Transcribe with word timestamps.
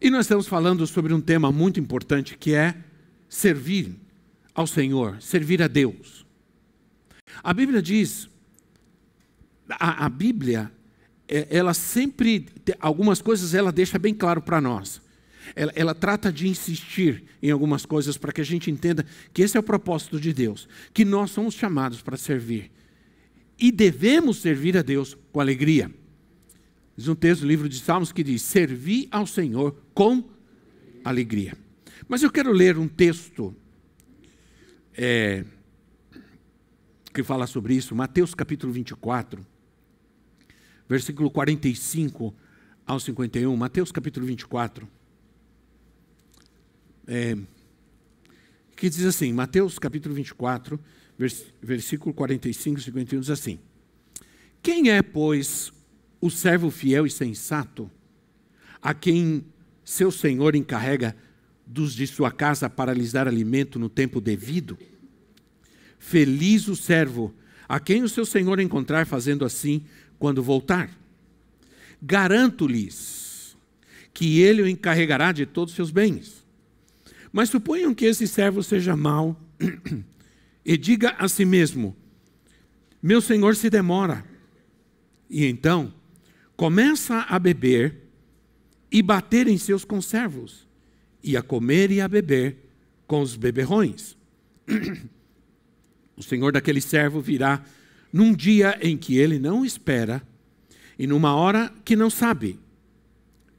E 0.00 0.10
nós 0.10 0.26
estamos 0.26 0.46
falando 0.46 0.86
sobre 0.86 1.12
um 1.12 1.20
tema 1.20 1.50
muito 1.50 1.80
importante 1.80 2.36
que 2.36 2.54
é 2.54 2.74
servir 3.28 3.96
ao 4.54 4.66
Senhor, 4.66 5.20
servir 5.20 5.60
a 5.60 5.66
Deus. 5.66 6.24
A 7.42 7.52
Bíblia 7.52 7.82
diz, 7.82 8.28
a, 9.68 10.06
a 10.06 10.08
Bíblia, 10.08 10.70
é, 11.26 11.48
ela 11.50 11.74
sempre, 11.74 12.46
algumas 12.78 13.20
coisas 13.20 13.54
ela 13.54 13.72
deixa 13.72 13.98
bem 13.98 14.14
claro 14.14 14.40
para 14.40 14.60
nós. 14.60 15.02
Ela, 15.56 15.72
ela, 15.74 15.94
trata 15.94 16.30
de 16.30 16.46
insistir 16.46 17.24
em 17.42 17.50
algumas 17.50 17.84
coisas 17.84 18.16
para 18.16 18.32
que 18.32 18.40
a 18.40 18.44
gente 18.44 18.70
entenda 18.70 19.04
que 19.32 19.42
esse 19.42 19.56
é 19.56 19.60
o 19.60 19.62
propósito 19.62 20.20
de 20.20 20.32
Deus, 20.32 20.68
que 20.92 21.04
nós 21.04 21.30
somos 21.30 21.54
chamados 21.54 22.02
para 22.02 22.16
servir. 22.16 22.70
E 23.58 23.72
devemos 23.72 24.38
servir 24.38 24.76
a 24.76 24.82
Deus 24.82 25.16
com 25.32 25.40
alegria. 25.40 25.90
Diz 26.98 27.06
um 27.06 27.14
texto 27.14 27.42
do 27.42 27.46
livro 27.46 27.68
de 27.68 27.78
Salmos 27.78 28.10
que 28.10 28.24
diz: 28.24 28.42
Servi 28.42 29.06
ao 29.12 29.24
Senhor 29.24 29.80
com 29.94 30.28
alegria. 31.04 31.56
Mas 32.08 32.24
eu 32.24 32.30
quero 32.30 32.50
ler 32.50 32.76
um 32.76 32.88
texto 32.88 33.54
é, 34.96 35.44
que 37.14 37.22
fala 37.22 37.46
sobre 37.46 37.74
isso, 37.74 37.94
Mateus 37.94 38.34
capítulo 38.34 38.72
24, 38.72 39.46
versículo 40.88 41.30
45 41.30 42.34
ao 42.84 42.98
51. 42.98 43.56
Mateus 43.56 43.92
capítulo 43.92 44.26
24. 44.26 44.88
É, 47.06 47.38
que 48.74 48.90
diz 48.90 49.04
assim, 49.04 49.32
Mateus 49.32 49.78
capítulo 49.78 50.16
24, 50.16 50.80
versículo 51.62 52.12
45 52.12 52.80
e 52.80 52.82
51 52.82 53.20
diz 53.20 53.30
assim: 53.30 53.60
Quem 54.60 54.90
é, 54.90 55.00
pois, 55.00 55.72
o 56.20 56.30
servo 56.30 56.70
fiel 56.70 57.06
e 57.06 57.10
sensato, 57.10 57.90
a 58.82 58.92
quem 58.94 59.44
seu 59.84 60.10
senhor 60.10 60.54
encarrega 60.54 61.16
dos 61.66 61.94
de 61.94 62.06
sua 62.06 62.30
casa 62.30 62.68
para 62.68 62.92
lhes 62.92 63.12
dar 63.12 63.28
alimento 63.28 63.78
no 63.78 63.88
tempo 63.88 64.20
devido? 64.20 64.78
Feliz 65.98 66.68
o 66.68 66.76
servo 66.76 67.34
a 67.68 67.78
quem 67.78 68.02
o 68.02 68.08
seu 68.08 68.24
senhor 68.24 68.58
encontrar 68.60 69.06
fazendo 69.06 69.44
assim 69.44 69.84
quando 70.18 70.42
voltar. 70.42 70.90
Garanto-lhes 72.00 73.56
que 74.14 74.40
ele 74.40 74.62
o 74.62 74.68
encarregará 74.68 75.32
de 75.32 75.44
todos 75.44 75.72
os 75.72 75.76
seus 75.76 75.90
bens. 75.90 76.44
Mas 77.30 77.50
suponham 77.50 77.94
que 77.94 78.06
esse 78.06 78.26
servo 78.26 78.62
seja 78.62 78.96
mau 78.96 79.38
e 80.64 80.76
diga 80.76 81.10
a 81.18 81.28
si 81.28 81.44
mesmo: 81.44 81.94
Meu 83.02 83.20
senhor 83.20 83.54
se 83.54 83.68
demora. 83.68 84.24
E 85.28 85.44
então 85.44 85.92
começa 86.58 87.20
a 87.20 87.38
beber 87.38 87.94
e 88.90 89.00
bater 89.00 89.46
em 89.46 89.56
seus 89.56 89.84
conservos, 89.84 90.66
e 91.22 91.36
a 91.36 91.42
comer 91.42 91.92
e 91.92 92.00
a 92.00 92.08
beber 92.08 92.56
com 93.06 93.22
os 93.22 93.36
beberrões. 93.36 94.18
O 96.16 96.22
senhor 96.22 96.50
daquele 96.50 96.80
servo 96.80 97.20
virá 97.20 97.62
num 98.12 98.34
dia 98.34 98.76
em 98.82 98.96
que 98.96 99.16
ele 99.16 99.38
não 99.38 99.64
espera 99.64 100.20
e 100.98 101.06
numa 101.06 101.32
hora 101.32 101.72
que 101.84 101.94
não 101.94 102.10
sabe. 102.10 102.58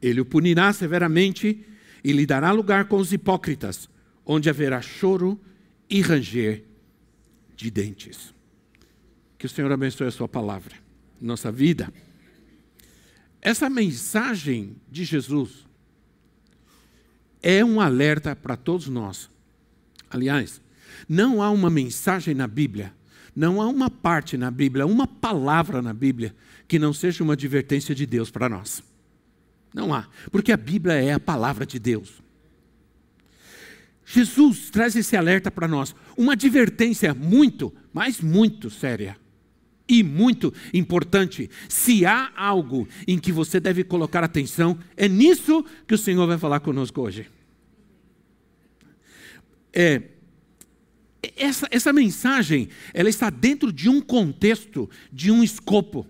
Ele 0.02 0.20
o 0.20 0.26
punirá 0.26 0.74
severamente 0.74 1.66
e 2.04 2.12
lhe 2.12 2.26
dará 2.26 2.52
lugar 2.52 2.90
com 2.90 2.98
os 2.98 3.14
hipócritas, 3.14 3.90
onde 4.26 4.50
haverá 4.50 4.82
choro 4.82 5.40
e 5.90 6.02
ranger 6.02 6.66
de 7.56 7.72
dentes. 7.72 8.34
Que 9.38 9.46
o 9.46 9.50
Senhor 9.50 9.72
abençoe 9.72 10.08
a 10.08 10.12
sua 10.12 10.28
palavra, 10.28 10.76
nossa 11.22 11.50
vida. 11.50 11.94
Essa 13.42 13.70
mensagem 13.70 14.76
de 14.92 15.06
Jesus 15.06 15.66
é 17.42 17.64
um 17.64 17.80
alerta 17.80 18.36
para 18.36 18.58
todos 18.58 18.88
nós. 18.90 19.30
Aliás, 20.10 20.62
não 21.08 21.42
há 21.42 21.50
uma 21.50 21.70
mensagem 21.70 22.34
na 22.34 22.48
Bíblia, 22.48 22.94
não 23.36 23.62
há 23.62 23.68
uma 23.68 23.90
parte 23.90 24.38
na 24.38 24.52
Bíblia, 24.52 24.86
uma 24.86 25.08
palavra 25.08 25.82
na 25.82 25.94
Bíblia 25.94 26.36
que 26.68 26.78
não 26.78 26.92
seja 26.92 27.24
uma 27.24 27.34
advertência 27.34 27.96
de 27.96 28.06
Deus 28.06 28.30
para 28.30 28.50
nós. 28.50 28.84
Não 29.74 29.94
há, 29.94 30.08
porque 30.32 30.52
a 30.52 30.58
Bíblia 30.58 30.96
é 30.96 31.14
a 31.14 31.20
palavra 31.20 31.66
de 31.66 31.80
Deus. 31.80 32.22
Jesus 34.06 34.70
traz 34.72 34.96
esse 34.96 35.16
alerta 35.16 35.52
para 35.52 35.68
nós, 35.68 35.96
uma 36.18 36.34
advertência 36.34 37.14
muito, 37.14 37.74
mas 37.94 38.20
muito 38.20 38.70
séria 38.70 39.16
e 39.90 40.04
muito 40.04 40.54
importante. 40.72 41.50
Se 41.68 42.06
há 42.06 42.32
algo 42.36 42.88
em 43.08 43.18
que 43.18 43.32
você 43.32 43.60
deve 43.60 43.84
colocar 43.84 44.24
atenção, 44.24 44.78
é 44.96 45.10
nisso 45.10 45.66
que 45.88 45.96
o 45.96 45.98
Senhor 45.98 46.28
vai 46.28 46.38
falar 46.38 46.60
conosco 46.60 47.02
hoje. 47.02 47.28
É, 49.74 50.04
essa, 51.36 51.68
essa 51.72 51.92
mensagem, 51.92 52.70
ela 52.94 53.10
está 53.10 53.30
dentro 53.32 53.74
de 53.74 53.90
um 53.90 54.00
contexto, 54.00 54.90
de 55.12 55.32
um 55.32 55.44
escopo, 55.44 56.06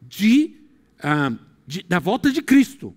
de, 0.00 0.54
ah, 1.00 1.32
de 1.66 1.82
da 1.82 1.98
volta 1.98 2.30
de 2.30 2.40
Cristo. 2.40 2.94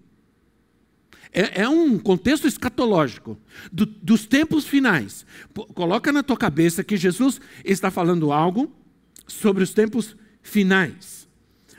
É, 1.31 1.63
é, 1.63 1.69
um 1.69 2.00
contexto 2.00 2.47
escatológico 2.47 3.38
do, 3.72 3.85
dos 3.85 4.25
tempos 4.25 4.66
finais. 4.66 5.25
Coloca 5.74 6.12
na 6.12 6.24
tua 6.24 6.38
cabeça 6.38 6.84
que 6.84 6.95
Jesus 6.95 7.41
está 7.66 7.91
falando 7.91 8.31
algo 8.31 8.74
sobre 9.27 9.63
os 9.63 9.73
tempos 9.73 10.15
finais. 10.41 11.27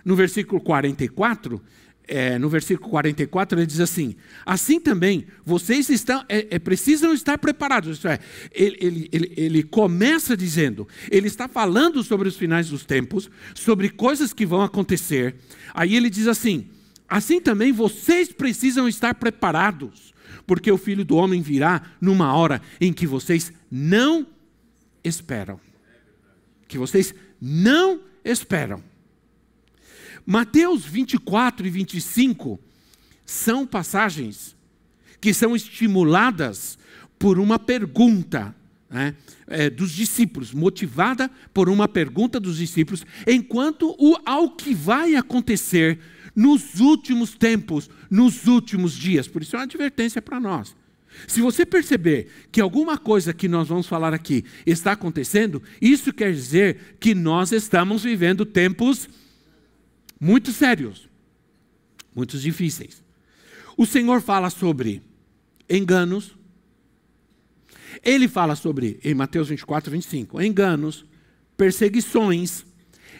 No 0.05 0.15
versículo 0.15 0.61
44, 0.61 1.61
é, 2.07 2.39
no 2.39 2.49
versículo 2.49 2.89
44, 2.89 3.59
ele 3.59 3.67
diz 3.67 3.81
assim: 3.81 4.17
Assim 4.47 4.81
também, 4.81 5.27
vocês 5.45 5.91
estão, 5.91 6.25
é, 6.29 6.47
é, 6.51 6.59
precisam 6.59 7.13
estar 7.13 7.37
preparados. 7.37 7.99
Isso 7.99 8.09
é, 8.09 8.19
ele, 8.53 8.77
ele, 8.81 9.09
ele, 9.13 9.35
ele 9.37 9.63
começa 9.63 10.35
dizendo, 10.37 10.89
ele 11.11 11.27
está 11.27 11.47
falando 11.47 12.03
sobre 12.03 12.27
os 12.27 12.37
finais 12.37 12.71
dos 12.71 12.85
tempos, 12.85 13.31
sobre 13.55 13.91
coisas 13.91 14.33
que 14.33 14.47
vão 14.47 14.63
acontecer. 14.63 15.37
Aí 15.75 15.95
ele 15.95 16.09
diz 16.09 16.27
assim: 16.27 16.69
Assim 17.07 17.41
também 17.41 17.73
vocês 17.73 18.33
precisam 18.33 18.89
estar 18.89 19.15
preparados, 19.15 20.15
porque 20.47 20.71
o 20.71 20.79
filho 20.79 21.05
do 21.05 21.17
homem 21.17 21.43
virá 21.43 21.83
numa 22.01 22.35
hora 22.35 22.61
em 22.81 22.93
que 22.93 23.07
vocês 23.07 23.53
não 23.71 24.27
esperam. 25.05 25.61
Que 26.67 26.79
vocês 26.79 27.15
não 27.41 28.01
esperam. 28.25 28.83
Mateus 30.27 30.85
24 30.85 31.67
e 31.67 31.71
25 31.71 32.61
são 33.25 33.67
passagens 33.67 34.57
que 35.21 35.33
são 35.33 35.57
estimuladas 35.57 36.79
por 37.19 37.39
uma 37.39 37.59
pergunta 37.59 38.55
né, 38.91 39.15
é, 39.47 39.69
dos 39.69 39.91
discípulos, 39.91 40.53
motivada 40.53 41.31
por 41.53 41.69
uma 41.69 41.89
pergunta 41.89 42.39
dos 42.39 42.59
discípulos, 42.59 43.05
enquanto 43.27 43.95
o, 43.99 44.17
ao 44.25 44.51
que 44.51 44.75
vai 44.75 45.15
acontecer 45.15 45.99
nos 46.35 46.79
últimos 46.79 47.35
tempos, 47.35 47.91
nos 48.11 48.47
últimos 48.47 48.93
dias. 48.93 49.27
Por 49.27 49.43
isso 49.43 49.57
é 49.57 49.59
uma 49.59 49.65
advertência 49.65 50.23
para 50.23 50.39
nós. 50.39 50.77
Se 51.27 51.41
você 51.41 51.67
perceber 51.67 52.29
que 52.53 52.61
alguma 52.61 52.97
coisa 52.97 53.33
que 53.33 53.49
nós 53.49 53.69
vamos 53.69 53.87
falar 53.87 54.15
aqui 54.15 54.45
está 54.67 54.93
acontecendo, 54.93 55.63
isso 55.81 56.13
quer 56.13 56.33
dizer 56.33 56.97
que 57.01 57.15
nós 57.15 57.53
estamos 57.53 58.03
vivendo 58.03 58.47
tempos 58.47 59.09
muito 60.21 60.53
sérios, 60.53 61.09
muito 62.15 62.39
difíceis. 62.39 63.03
O 63.77 63.87
Senhor 63.87 64.21
fala 64.21 64.51
sobre 64.51 65.03
enganos. 65.69 66.37
Ele 68.03 68.29
fala 68.29 68.55
sobre, 68.55 69.01
em 69.03 69.15
Mateus 69.15 69.49
24, 69.49 69.91
25, 69.91 70.41
enganos, 70.43 71.05
perseguições, 71.57 72.65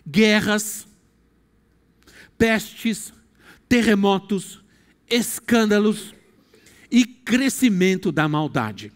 guerras, 0.07 0.87
pestes, 2.37 3.13
terremotos, 3.69 4.63
escândalos 5.11 6.15
e 6.91 7.05
crescimento 7.05 8.11
da 8.11 8.29
maldade. 8.29 8.93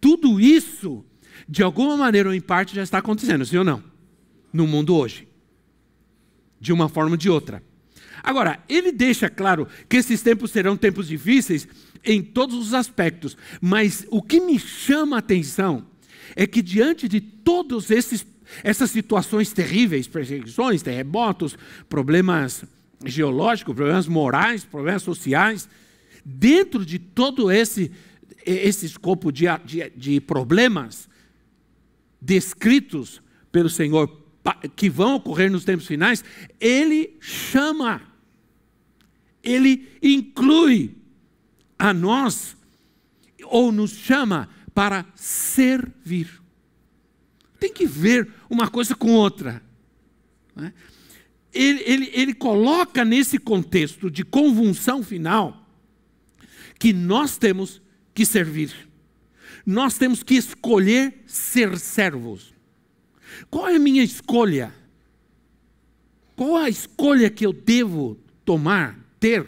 Tudo 0.00 0.40
isso, 0.40 1.04
de 1.48 1.62
alguma 1.62 1.96
maneira 1.96 2.28
ou 2.28 2.34
em 2.34 2.40
parte, 2.40 2.74
já 2.74 2.82
está 2.82 2.98
acontecendo, 2.98 3.44
sim 3.44 3.56
ou 3.56 3.64
não? 3.64 3.82
No 4.52 4.66
mundo 4.66 4.94
hoje. 4.94 5.28
De 6.60 6.72
uma 6.72 6.88
forma 6.88 7.12
ou 7.12 7.16
de 7.16 7.30
outra. 7.30 7.62
Agora, 8.22 8.62
ele 8.68 8.92
deixa 8.92 9.28
claro 9.28 9.66
que 9.88 9.96
esses 9.96 10.22
tempos 10.22 10.50
serão 10.50 10.76
tempos 10.76 11.08
difíceis 11.08 11.66
em 12.04 12.22
todos 12.22 12.56
os 12.56 12.74
aspectos, 12.74 13.36
mas 13.60 14.06
o 14.10 14.22
que 14.22 14.40
me 14.40 14.58
chama 14.58 15.16
a 15.16 15.18
atenção 15.18 15.86
é 16.34 16.46
que 16.46 16.62
diante 16.62 17.08
de 17.08 17.20
todos 17.20 17.90
esses 17.90 18.26
essas 18.62 18.90
situações 18.90 19.52
terríveis, 19.52 20.06
perseguições, 20.06 20.82
terremotos, 20.82 21.56
problemas 21.88 22.64
geológicos, 23.04 23.74
problemas 23.74 24.06
morais, 24.06 24.64
problemas 24.64 25.02
sociais, 25.02 25.68
dentro 26.24 26.84
de 26.84 26.98
todo 26.98 27.50
esse 27.50 27.90
esse 28.44 28.86
escopo 28.86 29.30
de, 29.30 29.44
de, 29.64 29.90
de 29.90 30.20
problemas 30.20 31.08
descritos 32.20 33.22
pelo 33.50 33.68
Senhor 33.68 34.20
que 34.74 34.90
vão 34.90 35.16
ocorrer 35.16 35.50
nos 35.50 35.64
tempos 35.64 35.86
finais, 35.86 36.24
ele 36.60 37.16
chama, 37.20 38.02
ele 39.42 39.88
inclui 40.02 40.96
a 41.78 41.92
nós, 41.92 42.56
ou 43.44 43.70
nos 43.70 43.92
chama 43.92 44.48
para 44.74 45.06
servir. 45.14 46.40
Tem 47.60 47.72
que 47.72 47.86
ver 47.86 48.28
uma 48.50 48.68
coisa 48.68 48.94
com 48.94 49.12
outra. 49.12 49.62
Né? 50.56 50.72
Ele, 51.52 51.82
ele, 51.84 52.10
ele 52.12 52.34
coloca 52.34 53.04
nesse 53.04 53.38
contexto 53.38 54.10
de 54.10 54.24
convulsão 54.24 55.02
final 55.02 55.61
que 56.82 56.92
nós 56.92 57.38
temos 57.38 57.80
que 58.12 58.26
servir. 58.26 58.74
Nós 59.64 59.96
temos 59.96 60.24
que 60.24 60.34
escolher 60.34 61.22
ser 61.28 61.78
servos. 61.78 62.52
Qual 63.48 63.68
é 63.68 63.76
a 63.76 63.78
minha 63.78 64.02
escolha? 64.02 64.74
Qual 66.34 66.56
a 66.56 66.68
escolha 66.68 67.30
que 67.30 67.46
eu 67.46 67.52
devo 67.52 68.18
tomar, 68.44 68.98
ter? 69.20 69.46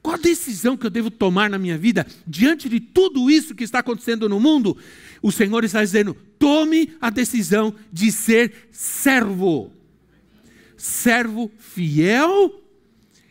Qual 0.00 0.14
a 0.14 0.18
decisão 0.18 0.74
que 0.74 0.86
eu 0.86 0.90
devo 0.90 1.10
tomar 1.10 1.50
na 1.50 1.58
minha 1.58 1.76
vida 1.76 2.06
diante 2.26 2.70
de 2.70 2.80
tudo 2.80 3.30
isso 3.30 3.54
que 3.54 3.64
está 3.64 3.80
acontecendo 3.80 4.26
no 4.26 4.40
mundo? 4.40 4.74
O 5.20 5.30
Senhor 5.30 5.62
está 5.64 5.82
dizendo: 5.82 6.16
tome 6.38 6.96
a 7.02 7.10
decisão 7.10 7.74
de 7.92 8.10
ser 8.10 8.70
servo. 8.70 9.70
Servo 10.74 11.52
fiel 11.58 12.62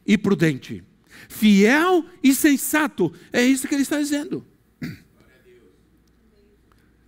e 0.06 0.16
prudente. 0.16 0.84
Fiel 1.30 2.06
e 2.24 2.34
sensato. 2.34 3.14
É 3.32 3.44
isso 3.44 3.68
que 3.68 3.76
ele 3.76 3.84
está 3.84 3.98
dizendo. 3.98 4.46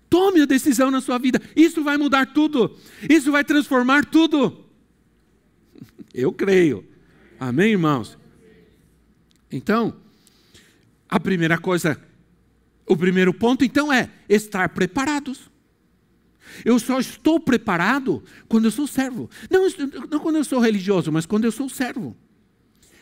Tome 0.10 0.42
a 0.42 0.46
decisão 0.46 0.92
na 0.92 1.02
sua 1.02 1.18
vida. 1.18 1.42
Isso 1.56 1.84
vai 1.84 1.98
mudar 1.98 2.28
tudo. 2.34 2.78
Isso 3.10 3.32
vai 3.32 3.44
transformar 3.44 4.06
tudo. 4.06 4.64
Eu 6.14 6.32
creio. 6.32 6.86
Amém, 7.40 7.72
irmãos? 7.72 8.16
Então, 9.52 9.96
a 11.10 11.20
primeira 11.20 11.58
coisa, 11.58 12.00
o 12.86 12.96
primeiro 12.96 13.34
ponto 13.34 13.66
então 13.66 13.92
é 13.92 14.10
estar 14.30 14.70
preparados. 14.70 15.52
Eu 16.64 16.78
só 16.78 17.00
estou 17.00 17.40
preparado 17.40 18.24
quando 18.48 18.66
eu 18.66 18.72
sou 18.72 18.86
servo. 18.86 19.30
Não, 19.50 19.68
não 20.12 20.20
quando 20.20 20.36
eu 20.36 20.44
sou 20.44 20.60
religioso, 20.60 21.12
mas 21.12 21.26
quando 21.26 21.46
eu 21.46 21.52
sou 21.52 21.68
servo. 21.68 22.16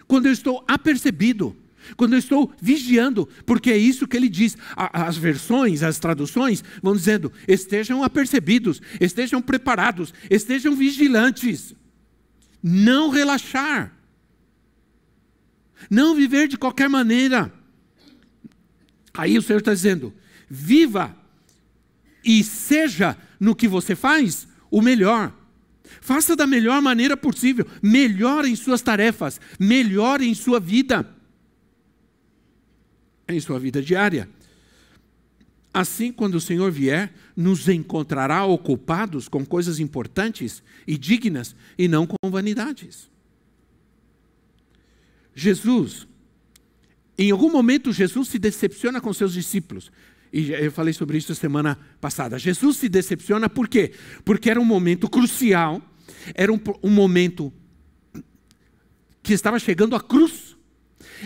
Quando 0.08 0.26
eu 0.28 0.32
estou 0.32 0.64
apercebido 0.68 1.56
quando 1.98 2.14
eu 2.14 2.20
estou 2.20 2.54
vigiando, 2.62 3.28
porque 3.46 3.72
é 3.72 3.78
isso 3.78 4.08
que 4.08 4.16
ele 4.16 4.30
diz. 4.30 4.58
As 4.76 5.18
versões, 5.18 5.84
as 5.84 6.00
traduções 6.00 6.64
vão 6.82 6.96
dizendo: 6.96 7.32
estejam 7.48 8.04
apercebidos, 8.04 8.82
estejam 9.00 9.42
preparados, 9.42 10.14
estejam 10.30 10.76
vigilantes. 10.76 11.74
Não 12.62 13.10
relaxar. 13.10 13.94
Não 15.90 16.16
viver 16.16 16.48
de 16.48 16.58
qualquer 16.58 16.88
maneira. 16.88 17.52
Aí 19.14 19.38
o 19.38 19.42
Senhor 19.42 19.60
está 19.60 19.74
dizendo: 19.74 20.14
viva 20.50 21.16
e 22.24 22.44
seja 22.44 23.18
no 23.40 23.56
que 23.56 23.68
você 23.68 23.96
faz 23.96 24.48
o 24.70 24.82
melhor. 24.82 25.34
Faça 26.00 26.36
da 26.36 26.48
melhor 26.48 26.82
maneira 26.82 27.18
possível, 27.18 27.66
melhor 27.82 28.46
em 28.46 28.56
suas 28.56 28.82
tarefas, 28.82 29.42
melhor 29.60 30.22
em 30.22 30.34
sua 30.34 30.60
vida 30.60 31.06
em 33.32 33.40
sua 33.40 33.60
vida 33.60 33.82
diária. 33.82 34.30
Assim, 35.74 36.12
quando 36.12 36.36
o 36.36 36.42
Senhor 36.42 36.70
vier, 36.70 37.14
nos 37.36 37.68
encontrará 37.70 38.44
ocupados 38.46 39.28
com 39.30 39.46
coisas 39.46 39.80
importantes 39.80 40.62
e 40.86 40.98
dignas 40.98 41.56
e 41.78 41.88
não 41.88 42.06
com 42.06 42.30
vanidades. 42.30 43.10
Jesus, 45.34 46.06
em 47.18 47.32
algum 47.32 47.50
momento, 47.50 47.94
Jesus 47.94 48.28
se 48.28 48.38
decepciona 48.38 49.00
com 49.00 49.14
seus 49.14 49.32
discípulos. 49.32 49.92
E 50.32 50.52
eu 50.52 50.72
falei 50.72 50.94
sobre 50.94 51.18
isso 51.18 51.36
semana 51.36 51.78
passada. 52.00 52.40
Jesus 52.40 52.78
se 52.78 52.88
decepciona 52.88 53.50
por 53.50 53.68
quê? 53.68 53.92
Porque 54.24 54.50
era 54.50 54.60
um 54.60 54.66
momento 54.66 55.10
crucial, 55.10 55.82
era 56.34 56.52
um, 56.52 56.60
um 56.82 56.90
momento 56.90 57.52
que 59.22 59.34
estava 59.34 59.60
chegando 59.60 59.96
à 59.96 60.00
cruz, 60.00 60.56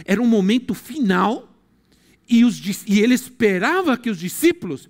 era 0.06 0.22
um 0.22 0.28
momento 0.28 0.74
final 0.74 1.56
e, 2.28 2.44
os, 2.44 2.60
e 2.88 3.00
ele 3.00 3.14
esperava 3.14 3.98
que 3.98 4.10
os 4.10 4.20
discípulos 4.20 4.90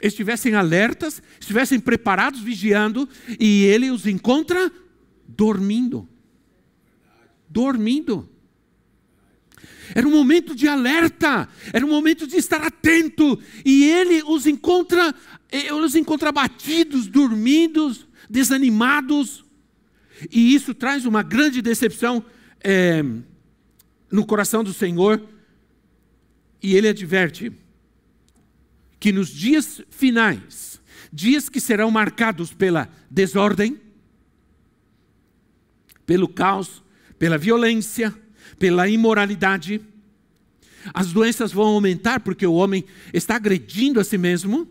estivessem 0.00 0.54
alertas, 0.54 1.22
estivessem 1.38 1.78
preparados, 1.78 2.40
vigiando, 2.40 3.08
e 3.38 3.64
ele 3.64 3.90
os 3.90 4.06
encontra 4.06 4.70
dormindo. 5.26 6.08
Dormindo. 7.48 8.28
Era 9.94 10.06
um 10.06 10.10
momento 10.10 10.54
de 10.54 10.66
alerta, 10.66 11.48
era 11.72 11.84
um 11.84 11.88
momento 11.88 12.26
de 12.26 12.36
estar 12.36 12.62
atento, 12.62 13.38
e 13.64 13.84
ele 13.84 14.22
os 14.22 14.46
encontra, 14.46 15.14
ele 15.50 15.72
os 15.72 15.94
encontra 15.94 16.32
batidos, 16.32 17.06
dormindo, 17.06 17.94
desanimados, 18.28 19.44
e 20.30 20.54
isso 20.54 20.74
traz 20.74 21.04
uma 21.04 21.22
grande 21.22 21.60
decepção 21.60 22.24
é, 22.62 23.04
no 24.10 24.26
coração 24.26 24.64
do 24.64 24.72
Senhor, 24.72 25.22
e 26.62 26.74
ele 26.74 26.88
adverte 26.88 27.52
que 28.98 29.12
nos 29.12 29.28
dias 29.28 29.82
finais, 29.90 30.80
dias 31.12 31.48
que 31.48 31.60
serão 31.60 31.90
marcados 31.90 32.52
pela 32.52 32.88
desordem, 33.10 33.80
pelo 36.04 36.28
caos, 36.28 36.82
pela 37.18 37.36
violência, 37.36 38.14
pela 38.58 38.88
imoralidade, 38.88 39.80
as 40.94 41.12
doenças 41.12 41.52
vão 41.52 41.66
aumentar 41.66 42.20
porque 42.20 42.46
o 42.46 42.54
homem 42.54 42.84
está 43.12 43.36
agredindo 43.36 44.00
a 44.00 44.04
si 44.04 44.16
mesmo, 44.16 44.68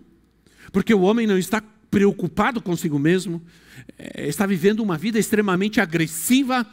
porque 0.71 0.93
o 0.93 1.01
homem 1.01 1.27
não 1.27 1.38
está 1.38 1.62
preocupado 1.89 2.62
consigo 2.62 3.00
mesmo, 3.00 3.41
é, 3.98 4.27
está 4.27 4.45
vivendo 4.45 4.81
uma 4.81 4.98
vida 4.98 5.19
extremamente 5.19 5.79
agressiva 5.79 6.65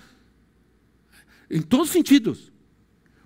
em 1.50 1.60
todos 1.60 1.88
os 1.88 1.92
sentidos. 1.92 2.50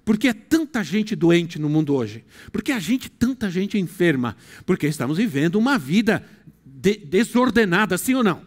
Porque 0.04 0.28
é 0.28 0.32
tanta 0.32 0.84
gente 0.84 1.16
doente 1.16 1.58
no 1.58 1.68
mundo 1.68 1.94
hoje? 1.94 2.24
Porque 2.52 2.70
a 2.70 2.78
gente, 2.78 3.10
tanta 3.10 3.50
gente 3.50 3.76
enferma? 3.76 4.36
Porque 4.64 4.86
estamos 4.86 5.18
vivendo 5.18 5.56
uma 5.56 5.78
vida 5.78 6.24
de, 6.64 6.96
desordenada, 6.96 7.98
sim 7.98 8.14
ou 8.14 8.22
não? 8.22 8.42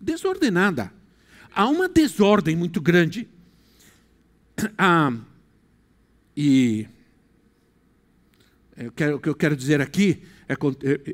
Desordenada. 0.00 0.92
Há 1.52 1.66
uma 1.68 1.88
desordem 1.88 2.54
muito 2.54 2.80
grande. 2.80 3.28
Ah, 4.78 5.12
e 6.36 6.86
eu 8.76 8.92
quero, 8.92 9.16
o 9.16 9.20
que 9.20 9.28
eu 9.28 9.34
quero 9.34 9.56
dizer 9.56 9.80
aqui 9.80 10.22
é 10.48 10.54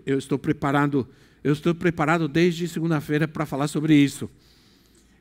eu 0.04 0.18
estou 0.18 0.38
preparado, 0.38 1.08
eu 1.42 1.52
estou 1.52 1.74
preparado 1.74 2.28
desde 2.28 2.66
segunda-feira 2.68 3.28
para 3.28 3.46
falar 3.46 3.68
sobre 3.68 3.94
isso. 3.94 4.28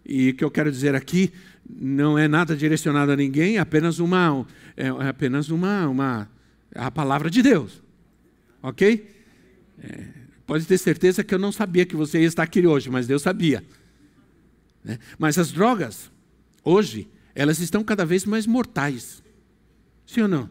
E 0.05 0.31
o 0.31 0.33
que 0.33 0.43
eu 0.43 0.51
quero 0.51 0.71
dizer 0.71 0.95
aqui 0.95 1.31
não 1.69 2.17
é 2.17 2.27
nada 2.27 2.55
direcionado 2.55 3.11
a 3.11 3.15
ninguém, 3.15 3.57
é 3.57 3.59
apenas 3.59 3.99
uma, 3.99 4.45
é, 4.75 4.87
é 4.87 5.07
apenas 5.07 5.49
uma, 5.49 5.87
uma 5.87 6.29
a 6.73 6.89
palavra 6.89 7.29
de 7.29 7.41
Deus. 7.41 7.81
Ok? 8.63 9.07
É, 9.83 10.05
pode 10.45 10.65
ter 10.65 10.77
certeza 10.77 11.23
que 11.23 11.33
eu 11.33 11.39
não 11.39 11.51
sabia 11.51 11.85
que 11.85 11.95
você 11.95 12.19
ia 12.19 12.27
estar 12.27 12.43
aqui 12.43 12.65
hoje, 12.65 12.89
mas 12.89 13.07
Deus 13.07 13.21
sabia. 13.21 13.63
Né? 14.83 14.97
Mas 15.19 15.37
as 15.37 15.51
drogas, 15.51 16.11
hoje, 16.63 17.07
elas 17.35 17.59
estão 17.59 17.83
cada 17.83 18.05
vez 18.05 18.25
mais 18.25 18.45
mortais. 18.45 19.21
Sim 20.05 20.21
ou 20.21 20.27
não? 20.27 20.49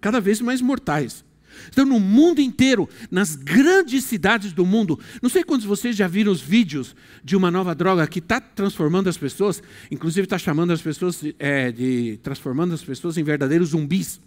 Cada 0.00 0.20
vez 0.20 0.40
mais 0.40 0.60
mortais. 0.60 1.24
Então, 1.68 1.84
no 1.84 1.98
mundo 1.98 2.40
inteiro, 2.40 2.88
nas 3.10 3.34
grandes 3.34 4.04
cidades 4.04 4.52
do 4.52 4.64
mundo, 4.64 4.98
não 5.22 5.28
sei 5.30 5.42
quantos 5.42 5.62
de 5.62 5.68
vocês 5.68 5.96
já 5.96 6.06
viram 6.06 6.32
os 6.32 6.40
vídeos 6.40 6.94
de 7.24 7.36
uma 7.36 7.50
nova 7.50 7.74
droga 7.74 8.06
que 8.06 8.18
está 8.18 8.40
transformando 8.40 9.08
as 9.08 9.16
pessoas, 9.16 9.62
inclusive 9.90 10.24
está 10.24 10.38
chamando 10.38 10.72
as 10.72 10.82
pessoas, 10.82 11.22
é, 11.38 11.72
de 11.72 12.18
transformando 12.22 12.74
as 12.74 12.82
pessoas 12.82 13.16
em 13.16 13.24
verdadeiros 13.24 13.70
zumbis. 13.70 14.20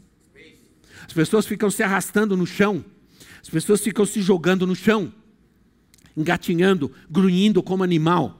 As 1.06 1.14
pessoas 1.14 1.46
ficam 1.46 1.70
se 1.70 1.82
arrastando 1.82 2.36
no 2.36 2.46
chão, 2.46 2.84
as 3.42 3.50
pessoas 3.50 3.82
ficam 3.82 4.06
se 4.06 4.22
jogando 4.22 4.68
no 4.68 4.76
chão, 4.76 5.12
engatinhando, 6.16 6.92
grunhindo 7.10 7.64
como 7.64 7.84
animal. 7.84 8.40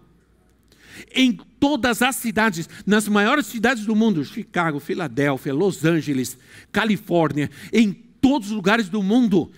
Em 1.14 1.34
todas 1.60 2.02
as 2.02 2.16
cidades, 2.16 2.70
nas 2.86 3.08
maiores 3.08 3.48
cidades 3.48 3.86
do 3.86 3.96
mundo, 3.96 4.24
Chicago, 4.24 4.80
Filadélfia, 4.80 5.54
Los 5.54 5.84
Angeles, 5.84 6.38
Califórnia, 6.72 7.50
em 7.74 7.92
todos 7.92 8.50
os 8.50 8.56
lugares 8.56 8.90
do 8.90 9.02
mundo, 9.02 9.52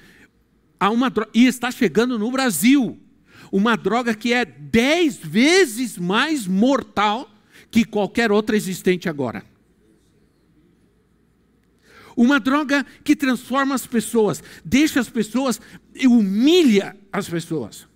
há 0.80 0.90
uma 0.90 1.12
e 1.34 1.46
está 1.46 1.70
chegando 1.70 2.18
no 2.18 2.32
Brasil, 2.32 2.98
uma 3.52 3.76
droga 3.76 4.16
que 4.16 4.34
é 4.34 4.46
dez 4.46 5.18
vezes 5.18 5.98
mais 5.98 6.48
mortal 6.48 7.30
que 7.70 7.84
qualquer 7.84 8.32
outra 8.32 8.56
existente 8.56 9.10
agora. 9.10 9.44
Uma 12.16 12.40
droga 12.40 12.86
que 13.04 13.16
transforma 13.16 13.74
as 13.74 13.88
pessoas, 13.88 14.44
deixa 14.64 15.00
as 15.00 15.10
pessoas 15.10 15.60
e 15.96 16.08
humilha 16.08 16.96
as 17.12 17.28
pessoas. 17.28 17.91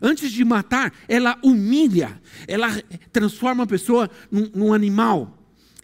Antes 0.00 0.30
de 0.30 0.44
matar, 0.44 0.92
ela 1.08 1.38
humilha, 1.42 2.20
ela 2.46 2.68
transforma 3.12 3.64
a 3.64 3.66
pessoa 3.66 4.10
num, 4.30 4.50
num 4.54 4.72
animal. 4.72 5.36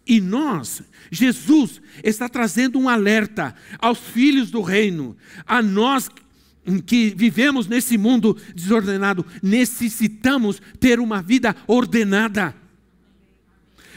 E 0.06 0.20
nós, 0.20 0.82
Jesus, 1.10 1.80
está 2.02 2.28
trazendo 2.28 2.78
um 2.78 2.88
alerta 2.88 3.54
aos 3.78 3.98
filhos 3.98 4.50
do 4.50 4.60
reino, 4.60 5.16
a 5.46 5.62
nós 5.62 6.08
que 6.86 7.12
vivemos 7.16 7.66
nesse 7.66 7.98
mundo 7.98 8.36
desordenado, 8.54 9.26
necessitamos 9.42 10.60
ter 10.78 11.00
uma 11.00 11.20
vida 11.20 11.56
ordenada. 11.66 12.54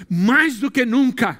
Mais 0.09 0.57
do 0.57 0.71
que 0.71 0.85
nunca. 0.85 1.39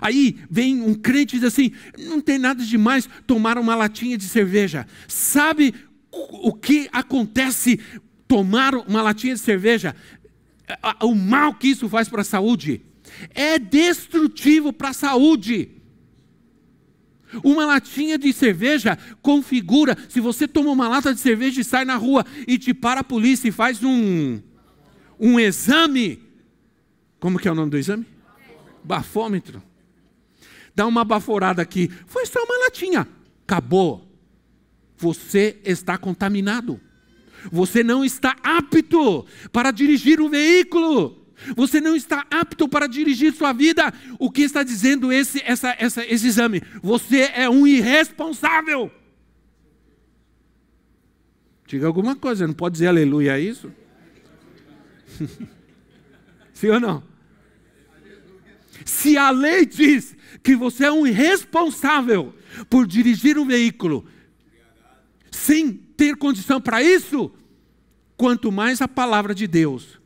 Aí 0.00 0.38
vem 0.50 0.82
um 0.82 0.94
crente 0.94 1.36
e 1.36 1.40
diz 1.40 1.48
assim: 1.48 1.72
não 1.98 2.20
tem 2.20 2.38
nada 2.38 2.64
demais 2.64 3.08
tomar 3.26 3.58
uma 3.58 3.74
latinha 3.74 4.16
de 4.16 4.24
cerveja. 4.24 4.86
Sabe 5.06 5.74
o 6.12 6.52
que 6.52 6.88
acontece 6.92 7.78
tomar 8.26 8.74
uma 8.74 9.02
latinha 9.02 9.34
de 9.34 9.40
cerveja? 9.40 9.94
O 11.02 11.14
mal 11.14 11.54
que 11.54 11.68
isso 11.68 11.88
faz 11.88 12.08
para 12.08 12.22
a 12.22 12.24
saúde 12.24 12.82
é 13.34 13.58
destrutivo 13.58 14.72
para 14.72 14.90
a 14.90 14.94
saúde. 14.94 15.68
Uma 17.44 17.64
latinha 17.64 18.18
de 18.18 18.32
cerveja 18.32 18.98
configura. 19.22 19.96
Se 20.08 20.20
você 20.20 20.48
toma 20.48 20.70
uma 20.70 20.88
lata 20.88 21.14
de 21.14 21.20
cerveja 21.20 21.60
e 21.60 21.64
sai 21.64 21.84
na 21.84 21.96
rua 21.96 22.24
e 22.46 22.58
te 22.58 22.74
para 22.74 23.00
a 23.00 23.04
polícia 23.04 23.48
e 23.48 23.52
faz 23.52 23.82
um, 23.84 24.40
um 25.18 25.38
exame. 25.38 26.20
Como 27.20 27.38
que 27.38 27.46
é 27.46 27.52
o 27.52 27.54
nome 27.54 27.70
do 27.70 27.78
exame? 27.78 28.06
Bafômetro. 28.82 29.62
Dá 30.74 30.86
uma 30.86 31.04
baforada 31.04 31.62
aqui. 31.62 31.90
Foi 32.06 32.26
só 32.26 32.42
uma 32.42 32.64
latinha. 32.64 33.06
Acabou. 33.44 34.09
Você 35.00 35.58
está 35.64 35.96
contaminado. 35.96 36.78
Você 37.50 37.82
não 37.82 38.04
está 38.04 38.36
apto 38.42 39.24
para 39.50 39.70
dirigir 39.70 40.20
o 40.20 40.28
veículo. 40.28 41.26
Você 41.56 41.80
não 41.80 41.96
está 41.96 42.26
apto 42.30 42.68
para 42.68 42.86
dirigir 42.86 43.32
sua 43.32 43.54
vida. 43.54 43.94
O 44.18 44.30
que 44.30 44.42
está 44.42 44.62
dizendo 44.62 45.10
esse, 45.10 45.42
essa, 45.42 45.74
essa, 45.78 46.04
esse 46.04 46.26
exame? 46.26 46.62
Você 46.82 47.30
é 47.34 47.48
um 47.48 47.66
irresponsável. 47.66 48.90
Diga 51.66 51.86
alguma 51.86 52.14
coisa, 52.14 52.46
não 52.46 52.52
pode 52.52 52.74
dizer 52.74 52.88
aleluia 52.88 53.34
a 53.34 53.38
isso? 53.38 53.72
Sim 56.52 56.68
ou 56.68 56.80
não? 56.80 57.02
Se 58.84 59.16
a 59.16 59.30
lei 59.30 59.64
diz 59.64 60.14
que 60.42 60.54
você 60.56 60.84
é 60.86 60.92
um 60.92 61.06
irresponsável 61.06 62.34
por 62.68 62.86
dirigir 62.86 63.38
um 63.38 63.46
veículo 63.46 64.06
sem 65.30 65.72
ter 65.72 66.16
condição 66.16 66.60
para 66.60 66.82
isso, 66.82 67.30
quanto 68.16 68.50
mais 68.50 68.80
a 68.80 68.88
palavra 68.88 69.34
de 69.34 69.46
Deus 69.46 70.00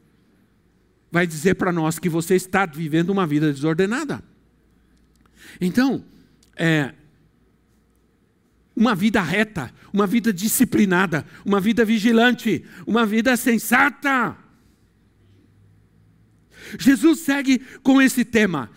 vai 1.14 1.28
dizer 1.28 1.54
para 1.54 1.71
nós 1.71 1.97
que 1.97 2.09
você 2.09 2.35
está 2.35 2.66
vivendo 2.66 3.11
uma 3.11 3.25
vida 3.25 3.52
desordenada. 3.52 4.21
Então, 5.61 6.04
é, 6.57 6.93
uma 8.75 8.97
vida 8.97 9.23
reta, 9.23 9.73
uma 9.93 10.09
vida 10.09 10.33
disciplinada, 10.33 11.25
uma 11.45 11.61
vida 11.61 11.85
vigilante, 11.85 12.64
uma 12.85 13.07
vida 13.07 13.37
sensata. 13.37 14.37
Jesus 16.81 17.21
segue 17.21 17.61
com 17.81 18.02
esse 18.02 18.25
tema. 18.25 18.69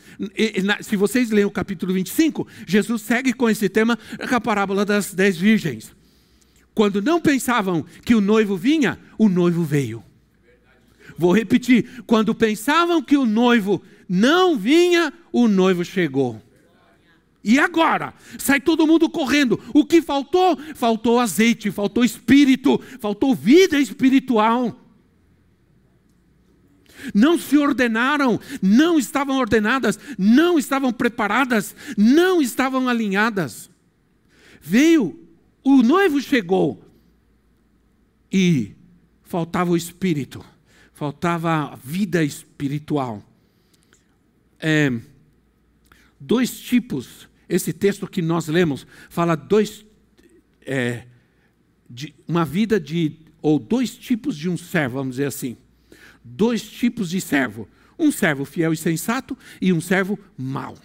Se 0.82 0.96
vocês 0.96 1.32
lerem 1.32 1.46
o 1.46 1.52
capítulo 1.52 1.92
25, 1.92 2.48
Jesus 2.68 3.02
segue 3.02 3.34
com 3.34 3.50
esse 3.50 3.68
tema 3.68 3.98
com 4.30 4.36
a 4.36 4.40
parábola 4.40 4.86
das 4.86 5.12
dez 5.12 5.36
virgens. 5.36 5.97
Quando 6.78 7.02
não 7.02 7.20
pensavam 7.20 7.84
que 8.06 8.14
o 8.14 8.22
noivo 8.22 8.56
vinha, 8.56 9.00
o 9.18 9.28
noivo 9.28 9.64
veio. 9.64 10.04
Vou 11.18 11.36
repetir: 11.36 12.04
quando 12.06 12.36
pensavam 12.36 13.02
que 13.02 13.18
o 13.18 13.26
noivo 13.26 13.82
não 14.08 14.56
vinha, 14.56 15.12
o 15.32 15.48
noivo 15.48 15.84
chegou. 15.84 16.40
E 17.44 17.58
agora? 17.58 18.14
Sai 18.38 18.62
todo 18.62 18.86
mundo 18.86 19.10
correndo. 19.10 19.60
O 19.74 19.84
que 19.88 20.04
faltou? 20.04 20.56
Faltou 20.76 21.20
azeite, 21.20 21.72
faltou 21.72 22.06
espírito, 22.06 22.80
faltou 23.00 23.34
vida 23.34 23.80
espiritual. 23.80 24.80
Não 27.12 27.40
se 27.40 27.58
ordenaram, 27.58 28.40
não 28.62 29.00
estavam 29.00 29.38
ordenadas, 29.38 29.98
não 30.16 30.60
estavam 30.60 30.94
preparadas, 30.94 31.76
não 31.98 32.40
estavam 32.40 32.88
alinhadas. 32.88 33.68
Veio, 34.62 35.27
o 35.76 35.84
noivo 35.84 36.22
chegou 36.22 36.84
e 38.32 38.76
faltava 39.24 39.72
o 39.72 39.78
espírito 39.78 40.44
faltava 40.98 41.76
vida 41.76 42.24
espiritual. 42.24 43.24
É, 44.60 44.92
dois 46.20 46.60
tipos, 46.60 47.30
esse 47.48 47.72
texto 47.72 48.08
que 48.08 48.20
nós 48.20 48.48
lemos 48.48 48.88
fala 49.08 49.36
dois, 49.36 49.86
é, 50.66 51.06
de 51.88 52.16
uma 52.28 52.44
vida 52.44 52.80
de, 52.80 53.16
ou 53.44 53.60
dois 53.60 53.96
tipos 53.96 54.36
de 54.36 54.50
um 54.50 54.58
servo, 54.58 54.96
vamos 54.96 55.18
dizer 55.18 55.28
assim. 55.28 55.56
Dois 56.24 56.68
tipos 56.68 57.12
de 57.12 57.22
servo. 57.22 57.70
Um 58.00 58.12
servo 58.12 58.44
fiel 58.44 58.74
e 58.74 58.78
sensato 58.78 59.38
e 59.62 59.72
um 59.72 59.80
servo 59.80 60.18
mau. 60.36 60.76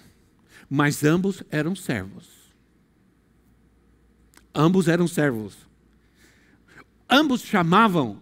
Mas 0.68 1.04
ambos 1.04 1.42
eram 1.50 1.74
servos. 1.74 2.31
Ambos 4.54 4.88
eram 4.88 5.06
servos. 5.06 5.56
Ambos 7.08 7.42
chamavam 7.42 8.20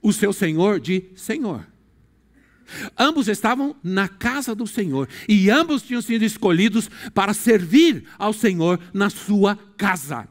o 0.00 0.12
seu 0.12 0.32
senhor 0.32 0.80
de 0.80 1.10
senhor. 1.16 1.66
Ambos 2.98 3.28
estavam 3.28 3.76
na 3.82 4.08
casa 4.08 4.54
do 4.54 4.66
Senhor 4.66 5.08
e 5.28 5.50
ambos 5.50 5.82
tinham 5.82 6.00
sido 6.00 6.24
escolhidos 6.24 6.88
para 7.12 7.34
servir 7.34 8.08
ao 8.18 8.32
Senhor 8.32 8.80
na 8.94 9.10
sua 9.10 9.56
casa. 9.76 10.28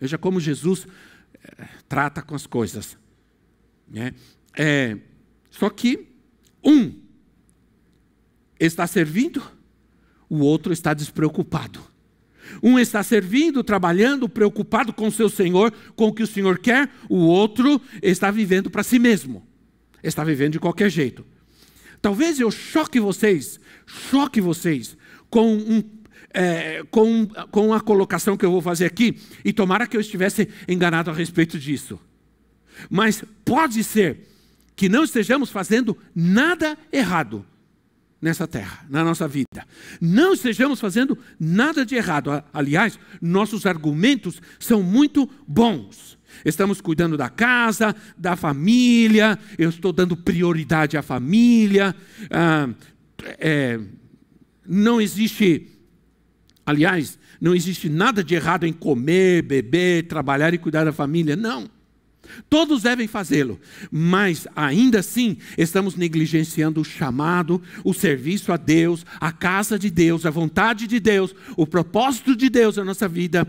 Veja 0.00 0.16
como 0.16 0.40
Jesus 0.40 0.86
é, 1.34 1.68
trata 1.88 2.22
com 2.22 2.34
as 2.34 2.46
coisas. 2.46 2.96
Né? 3.88 4.14
É, 4.56 4.96
só 5.50 5.68
que 5.68 6.08
um 6.64 6.98
está 8.58 8.86
servindo, 8.86 9.42
o 10.28 10.38
outro 10.38 10.72
está 10.72 10.94
despreocupado. 10.94 11.91
Um 12.62 12.78
está 12.78 13.02
servindo, 13.02 13.62
trabalhando, 13.62 14.28
preocupado 14.28 14.92
com 14.92 15.10
seu 15.10 15.28
Senhor, 15.28 15.72
com 15.94 16.08
o 16.08 16.12
que 16.12 16.22
o 16.22 16.26
Senhor 16.26 16.58
quer, 16.58 16.90
o 17.08 17.18
outro 17.18 17.80
está 18.02 18.30
vivendo 18.30 18.70
para 18.70 18.82
si 18.82 18.98
mesmo. 18.98 19.46
Está 20.02 20.24
vivendo 20.24 20.52
de 20.52 20.60
qualquer 20.60 20.90
jeito. 20.90 21.24
Talvez 22.00 22.40
eu 22.40 22.50
choque 22.50 22.98
vocês, 22.98 23.60
choque 23.86 24.40
vocês 24.40 24.96
com 25.30 25.54
um 25.54 25.82
é, 26.34 26.82
com, 26.90 27.26
com 27.50 27.74
a 27.74 27.80
colocação 27.80 28.36
que 28.36 28.44
eu 28.44 28.50
vou 28.50 28.62
fazer 28.62 28.86
aqui, 28.86 29.18
e 29.44 29.52
tomara 29.52 29.86
que 29.86 29.96
eu 29.96 30.00
estivesse 30.00 30.48
enganado 30.66 31.10
a 31.10 31.14
respeito 31.14 31.58
disso. 31.58 32.00
Mas 32.88 33.22
pode 33.44 33.84
ser 33.84 34.20
que 34.74 34.88
não 34.88 35.04
estejamos 35.04 35.50
fazendo 35.50 35.96
nada 36.14 36.76
errado, 36.90 37.44
nessa 38.22 38.46
terra, 38.46 38.86
na 38.88 39.02
nossa 39.02 39.26
vida. 39.26 39.66
Não 40.00 40.32
estejamos 40.32 40.78
fazendo 40.78 41.18
nada 41.40 41.84
de 41.84 41.96
errado. 41.96 42.42
Aliás, 42.52 42.98
nossos 43.20 43.66
argumentos 43.66 44.40
são 44.60 44.80
muito 44.80 45.28
bons. 45.46 46.16
Estamos 46.44 46.80
cuidando 46.80 47.16
da 47.16 47.28
casa, 47.28 47.94
da 48.16 48.36
família, 48.36 49.38
eu 49.58 49.68
estou 49.68 49.92
dando 49.92 50.16
prioridade 50.16 50.96
à 50.96 51.02
família. 51.02 51.94
Ah, 52.30 52.70
é, 53.38 53.78
não 54.66 55.00
existe, 55.00 55.68
aliás, 56.64 57.18
não 57.40 57.54
existe 57.54 57.88
nada 57.88 58.22
de 58.22 58.36
errado 58.36 58.64
em 58.64 58.72
comer, 58.72 59.42
beber, 59.42 60.06
trabalhar 60.06 60.54
e 60.54 60.58
cuidar 60.58 60.84
da 60.84 60.92
família. 60.92 61.34
Não. 61.34 61.68
Todos 62.48 62.82
devem 62.82 63.06
fazê-lo, 63.06 63.60
mas 63.90 64.46
ainda 64.54 65.00
assim 65.00 65.36
estamos 65.58 65.96
negligenciando 65.96 66.80
o 66.80 66.84
chamado, 66.84 67.60
o 67.84 67.92
serviço 67.92 68.52
a 68.52 68.56
Deus, 68.56 69.04
a 69.20 69.32
casa 69.32 69.78
de 69.78 69.90
Deus, 69.90 70.24
a 70.24 70.30
vontade 70.30 70.86
de 70.86 71.00
Deus, 71.00 71.34
o 71.56 71.66
propósito 71.66 72.36
de 72.36 72.48
Deus 72.48 72.76
na 72.76 72.84
nossa 72.84 73.08
vida. 73.08 73.46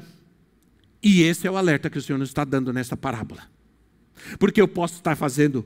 E 1.02 1.22
esse 1.22 1.48
é 1.48 1.52
o 1.52 1.58
alerta 1.58 1.90
que 1.90 1.98
o 1.98 2.02
Senhor 2.02 2.18
nos 2.18 2.30
está 2.30 2.44
dando 2.44 2.74
nessa 2.74 2.98
parábola. 2.98 3.44
Porque 4.40 4.62
eu 4.62 4.68
posso 4.68 4.96
estar 4.96 5.16
fazendo 5.16 5.66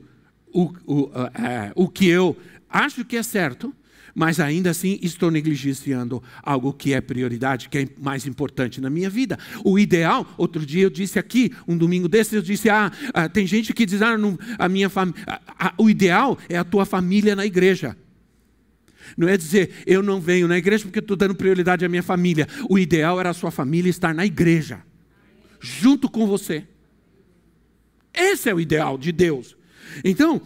o, 0.52 0.72
o, 0.84 0.94
uh, 0.94 1.06
uh, 1.06 1.72
o 1.74 1.88
que 1.88 2.06
eu 2.08 2.36
acho 2.68 3.04
que 3.04 3.16
é 3.16 3.22
certo, 3.22 3.74
mas 4.14 4.40
ainda 4.40 4.70
assim 4.70 4.98
estou 5.02 5.30
negligenciando 5.30 6.22
algo 6.42 6.72
que 6.72 6.92
é 6.92 7.00
prioridade, 7.00 7.68
que 7.68 7.78
é 7.78 7.88
mais 8.00 8.26
importante 8.26 8.80
na 8.80 8.90
minha 8.90 9.10
vida. 9.10 9.38
O 9.64 9.78
ideal, 9.78 10.26
outro 10.36 10.64
dia 10.64 10.84
eu 10.84 10.90
disse 10.90 11.18
aqui, 11.18 11.52
um 11.66 11.76
domingo 11.76 12.08
desse, 12.08 12.36
eu 12.36 12.42
disse: 12.42 12.68
ah, 12.68 12.90
ah 13.14 13.28
tem 13.28 13.46
gente 13.46 13.72
que 13.72 13.86
diz, 13.86 14.02
ah, 14.02 14.16
não, 14.16 14.38
a 14.58 14.68
minha 14.68 14.88
família. 14.88 15.24
o 15.76 15.88
ideal 15.88 16.38
é 16.48 16.56
a 16.56 16.64
tua 16.64 16.84
família 16.84 17.34
na 17.36 17.46
igreja. 17.46 17.96
Não 19.16 19.28
é 19.28 19.36
dizer, 19.36 19.70
eu 19.86 20.02
não 20.02 20.20
venho 20.20 20.46
na 20.46 20.58
igreja 20.58 20.84
porque 20.84 20.98
estou 20.98 21.16
dando 21.16 21.34
prioridade 21.34 21.84
à 21.84 21.88
minha 21.88 22.02
família. 22.02 22.46
O 22.68 22.78
ideal 22.78 23.18
era 23.18 23.30
a 23.30 23.34
sua 23.34 23.50
família 23.50 23.88
estar 23.88 24.14
na 24.14 24.26
igreja, 24.26 24.82
junto 25.60 26.10
com 26.10 26.26
você. 26.26 26.64
Esse 28.12 28.50
é 28.50 28.54
o 28.54 28.60
ideal 28.60 28.98
de 28.98 29.12
Deus. 29.12 29.56
Então, 30.04 30.40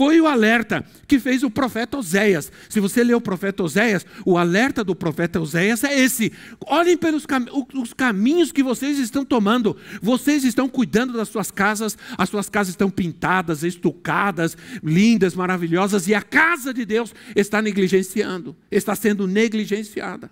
foi 0.00 0.18
o 0.18 0.26
alerta 0.26 0.82
que 1.06 1.20
fez 1.20 1.42
o 1.42 1.50
profeta 1.50 1.98
Oséias. 1.98 2.50
Se 2.70 2.80
você 2.80 3.04
ler 3.04 3.12
o 3.12 3.20
profeta 3.20 3.62
Oséias, 3.62 4.06
o 4.24 4.38
alerta 4.38 4.82
do 4.82 4.96
profeta 4.96 5.38
Oséias 5.38 5.84
é 5.84 5.94
esse: 5.94 6.32
olhem 6.66 6.96
pelos 6.96 7.26
cam 7.26 7.44
os 7.74 7.92
caminhos 7.92 8.50
que 8.50 8.62
vocês 8.62 8.98
estão 8.98 9.26
tomando. 9.26 9.76
Vocês 10.00 10.42
estão 10.42 10.70
cuidando 10.70 11.12
das 11.12 11.28
suas 11.28 11.50
casas, 11.50 11.98
as 12.16 12.30
suas 12.30 12.48
casas 12.48 12.70
estão 12.70 12.88
pintadas, 12.88 13.62
estucadas, 13.62 14.56
lindas, 14.82 15.34
maravilhosas, 15.34 16.08
e 16.08 16.14
a 16.14 16.22
casa 16.22 16.72
de 16.72 16.86
Deus 16.86 17.14
está 17.36 17.60
negligenciando, 17.60 18.56
está 18.70 18.96
sendo 18.96 19.26
negligenciada. 19.26 20.30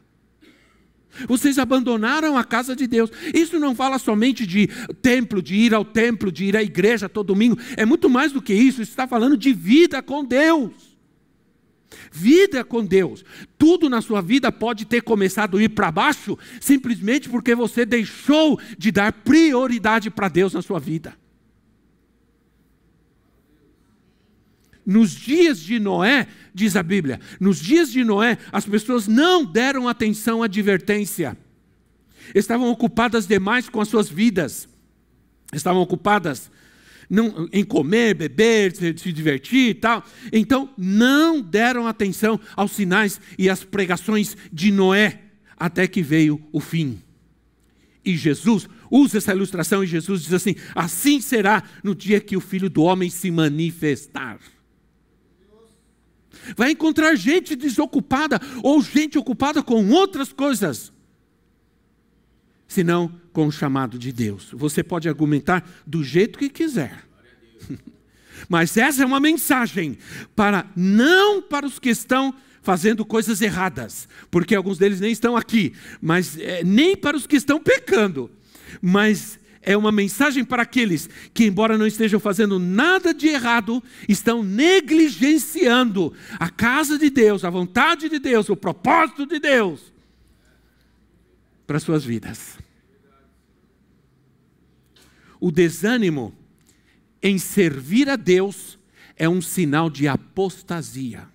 Vocês 1.27 1.59
abandonaram 1.59 2.37
a 2.37 2.45
casa 2.45 2.77
de 2.77 2.87
Deus. 2.87 3.11
Isso 3.35 3.59
não 3.59 3.75
fala 3.75 3.99
somente 3.99 4.47
de 4.47 4.69
templo, 5.03 5.43
de 5.43 5.55
ir 5.55 5.75
ao 5.75 5.85
templo, 5.85 6.31
de 6.31 6.45
ir 6.45 6.57
à 6.57 6.63
igreja 6.63 7.09
todo 7.09 7.29
domingo. 7.29 7.59
É 7.77 7.85
muito 7.85 8.09
mais 8.09 8.33
do 8.33 8.43
que 8.43 8.55
isso. 8.55 8.83
Isso 8.83 8.93
está 8.93 9.07
falando 9.07 9.37
de 9.37 9.53
vida 9.53 10.03
com 10.03 10.25
Deus. 10.25 10.99
Vida 12.13 12.65
com 12.65 12.85
Deus. 12.85 13.25
Tudo 13.57 13.89
na 13.89 14.01
sua 14.01 14.21
vida 14.21 14.53
pode 14.53 14.85
ter 14.85 15.03
começado 15.03 15.57
a 15.57 15.63
ir 15.63 15.71
para 15.71 15.91
baixo 15.91 16.39
simplesmente 16.61 17.29
porque 17.29 17.55
você 17.55 17.85
deixou 17.85 18.59
de 18.77 18.91
dar 18.91 19.13
prioridade 19.13 20.11
para 20.11 20.29
Deus 20.29 20.53
na 20.53 20.63
sua 20.63 20.79
vida. 20.79 21.15
Nos 24.89 25.11
dias 25.11 25.61
de 25.61 25.79
Noé, 25.79 26.27
diz 26.55 26.75
a 26.75 26.83
Bíblia, 26.83 27.21
nos 27.39 27.61
dias 27.61 27.93
de 27.93 28.03
Noé, 28.03 28.39
as 28.51 28.65
pessoas 28.65 29.07
não 29.07 29.45
deram 29.45 29.87
atenção 29.87 30.43
à 30.43 30.47
advertência. 30.47 31.37
Estavam 32.35 32.71
ocupadas 32.71 33.27
demais 33.27 33.69
com 33.69 33.83
as 33.83 33.89
suas 33.89 34.09
vidas. 34.09 34.67
Estavam 35.53 35.83
ocupadas 35.83 36.51
não, 37.09 37.47
em 37.53 37.63
comer, 37.63 38.15
beber, 38.15 38.75
se, 38.75 38.97
se 38.97 39.13
divertir 39.13 39.69
e 39.69 39.75
tal. 39.75 40.03
Então, 40.33 40.71
não 40.79 41.39
deram 41.43 41.87
atenção 41.87 42.41
aos 42.57 42.73
sinais 42.73 43.21
e 43.39 43.51
às 43.51 43.63
pregações 43.63 44.39
de 44.51 44.73
Noé, 44.73 45.21
até 45.55 45.87
que 45.87 46.01
veio 46.01 46.43
o 46.51 46.61
fim. 46.61 46.99
E 48.03 48.17
Jesus 48.17 48.67
usa 48.91 49.19
essa 49.19 49.35
ilustração 49.35 49.85
e 49.85 49.87
Jesus 49.87 50.23
diz 50.23 50.33
assim: 50.33 50.57
assim 50.75 51.21
será 51.21 51.63
no 51.85 51.95
dia 51.95 52.21
que 52.21 52.39
o 52.39 52.41
filho 52.41 52.71
do 52.71 52.85
homem 52.85 53.11
se 53.11 53.31
manifestar. 53.31 54.39
Vai 56.57 56.73
encontrar 56.73 57.15
gente 57.15 57.57
desocupada 57.57 58.41
ou 58.63 58.83
gente 58.83 59.19
ocupada 59.19 59.63
com 59.63 59.89
outras 59.91 60.33
coisas, 60.33 60.93
senão 62.67 63.13
com 63.33 63.47
o 63.47 63.53
chamado 63.53 63.99
de 63.99 64.13
Deus. 64.13 64.51
Você 64.53 64.83
pode 64.83 65.09
argumentar 65.09 65.69
do 65.87 66.03
jeito 66.03 66.39
que 66.39 66.49
quiser. 66.49 67.05
Mas 68.49 68.77
essa 68.77 69.03
é 69.03 69.07
uma 69.07 69.21
mensagem 69.21 69.99
para 70.37 70.71
não 70.77 71.43
para 71.43 71.67
os 71.67 71.79
que 71.79 71.89
estão 71.89 72.35
fazendo 72.63 73.05
coisas 73.05 73.41
erradas, 73.41 74.07
porque 74.31 74.55
alguns 74.55 74.79
deles 74.79 75.01
nem 75.01 75.11
estão 75.11 75.37
aqui, 75.37 75.73
mas 76.03 76.39
é, 76.39 76.63
nem 76.63 76.95
para 76.95 77.17
os 77.17 77.27
que 77.27 77.37
estão 77.37 77.59
pecando, 77.59 78.31
mas 78.83 79.39
é 79.63 79.77
uma 79.77 79.93
mensagem 79.93 80.45
para 80.45 80.63
aqueles 80.63 81.09
que, 81.35 81.45
embora 81.45 81.77
não 81.77 81.87
estejam 81.87 82.21
fazendo 82.21 82.59
nada 82.59 83.13
de 83.13 83.29
errado, 83.29 83.83
estão 84.09 84.43
negligenciando 84.43 86.13
a 86.39 86.49
casa 86.49 86.99
de 86.99 87.11
Deus, 87.11 87.45
a 87.45 87.51
vontade 87.51 88.09
de 88.09 88.19
Deus, 88.19 88.49
o 88.49 88.57
propósito 88.57 89.27
de 89.27 89.39
Deus 89.39 89.93
para 91.67 91.79
suas 91.79 92.05
vidas. 92.05 92.59
O 95.41 95.53
desânimo 95.53 96.35
em 97.23 97.39
servir 97.39 98.09
a 98.09 98.17
Deus 98.17 98.79
é 99.17 99.29
um 99.29 99.43
sinal 99.43 99.91
de 99.91 100.09
apostasia. 100.09 101.29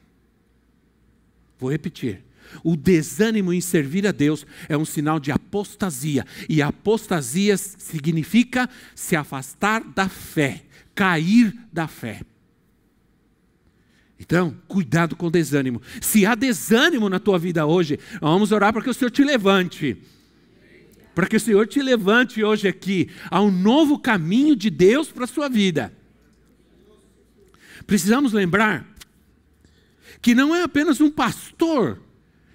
Vou 1.59 1.69
repetir. 1.69 2.23
O 2.63 2.75
desânimo 2.75 3.53
em 3.53 3.62
servir 3.62 4.08
a 4.08 4.12
Deus 4.12 4.45
é 4.67 4.77
um 4.77 4.86
sinal 4.86 5.19
de 5.19 5.32
apostasia. 5.32 6.25
E 6.47 6.62
apostasia 6.62 7.58
significa 7.58 8.69
se 8.95 9.15
afastar 9.15 9.84
da 9.84 10.10
fé, 10.10 10.63
cair 10.93 11.53
da 11.71 11.88
fé. 11.88 12.21
Então, 14.19 14.56
cuidado 14.67 15.15
com 15.15 15.27
o 15.27 15.32
desânimo. 15.32 15.82
Se 15.99 16.25
há 16.25 16.34
desânimo 16.34 17.10
na 17.10 17.19
tua 17.19 17.38
vida 17.38 17.65
hoje, 17.65 17.99
vamos 18.21 18.51
orar 18.53 18.71
para 18.71 18.82
que 18.82 18.89
o 18.89 18.93
Senhor 18.93 19.12
te 19.12 19.23
levante. 19.23 19.97
Para 21.13 21.27
que 21.27 21.36
o 21.36 21.39
Senhor 21.39 21.67
te 21.67 21.82
levante 21.82 22.43
hoje 22.43 22.67
aqui 22.67 23.10
a 23.29 23.41
um 23.41 23.51
novo 23.51 23.99
caminho 23.99 24.56
de 24.56 24.69
Deus 24.69 25.12
para 25.12 25.25
a 25.25 25.27
sua 25.27 25.49
vida. 25.49 25.93
Precisamos 27.86 28.32
lembrar 28.32 28.88
que 30.21 30.34
não 30.34 30.56
é 30.56 30.63
apenas 30.63 31.01
um 31.01 31.12
pastor 31.12 32.01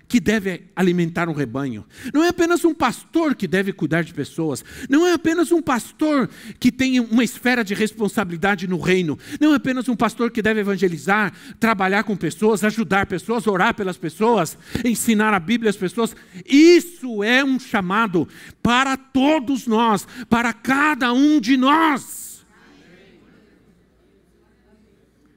que 0.09 0.19
deve 0.19 0.63
alimentar 0.75 1.29
um 1.29 1.35
rebanho. 1.35 1.85
Não 2.15 2.25
é 2.25 2.29
apenas 2.29 2.65
um 2.65 2.73
pastor 2.73 3.35
que 3.35 3.47
deve 3.47 3.73
cuidar 3.73 4.03
de 4.03 4.15
pessoas. 4.15 4.65
Não 4.89 5.07
é 5.07 5.13
apenas 5.13 5.53
um 5.53 5.61
pastor 5.61 6.29
que 6.59 6.73
tem 6.73 6.99
uma 6.99 7.23
esfera 7.23 7.63
de 7.63 7.75
responsabilidade 7.75 8.67
no 8.67 8.81
reino. 8.81 9.19
Não 9.39 9.53
é 9.53 9.57
apenas 9.57 9.87
um 9.89 9.95
pastor 9.95 10.31
que 10.31 10.41
deve 10.41 10.61
evangelizar, 10.61 11.33
trabalhar 11.61 12.05
com 12.05 12.17
pessoas, 12.17 12.65
ajudar 12.65 13.07
pessoas, 13.07 13.47
orar 13.47 13.75
pelas 13.75 13.99
pessoas, 13.99 14.57
ensinar 14.83 15.35
a 15.35 15.39
Bíblia 15.39 15.69
às 15.69 15.77
pessoas. 15.77 16.17
Isso 16.47 17.23
é 17.23 17.45
um 17.45 17.61
chamado 17.61 18.27
para 18.63 18.97
todos 18.97 19.67
nós, 19.67 20.09
para 20.31 20.55
cada 20.55 21.13
um 21.13 21.39
de 21.39 21.59
nós. 21.59 22.47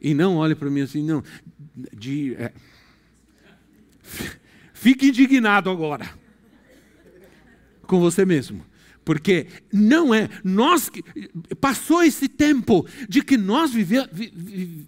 E 0.02 0.14
não 0.14 0.38
olhe 0.38 0.56
para 0.56 0.70
mim 0.70 0.82
assim, 0.82 1.04
não. 1.04 1.24
De, 1.94 2.36
é, 2.36 2.52
Fique 4.82 5.10
indignado 5.10 5.70
agora 5.70 6.10
com 7.86 8.00
você 8.00 8.26
mesmo. 8.26 8.66
Porque 9.06 9.46
não 9.72 10.12
é, 10.12 10.28
nós 10.44 10.90
passou 11.60 12.02
esse 12.02 12.28
tempo 12.28 12.88
de 13.08 13.22
que 13.22 13.38
nós 13.38 13.72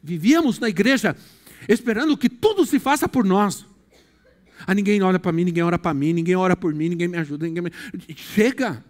vivíamos 0.04 0.58
na 0.58 0.68
igreja 0.68 1.16
esperando 1.70 2.18
que 2.18 2.28
tudo 2.28 2.66
se 2.66 2.80
faça 2.80 3.08
por 3.08 3.24
nós. 3.24 3.68
Ah, 4.66 4.74
ninguém 4.74 5.00
olha 5.04 5.20
para 5.20 5.32
mim, 5.32 5.44
ninguém 5.44 5.62
ora 5.62 5.78
para 5.78 5.94
mim, 5.94 6.12
ninguém 6.12 6.36
ora 6.36 6.58
por 6.58 6.74
mim, 6.74 6.90
ninguém 6.90 7.08
me 7.08 7.20
ajuda, 7.20 7.46
ninguém 7.46 7.62
me... 7.62 7.72
Chega! 8.16 8.84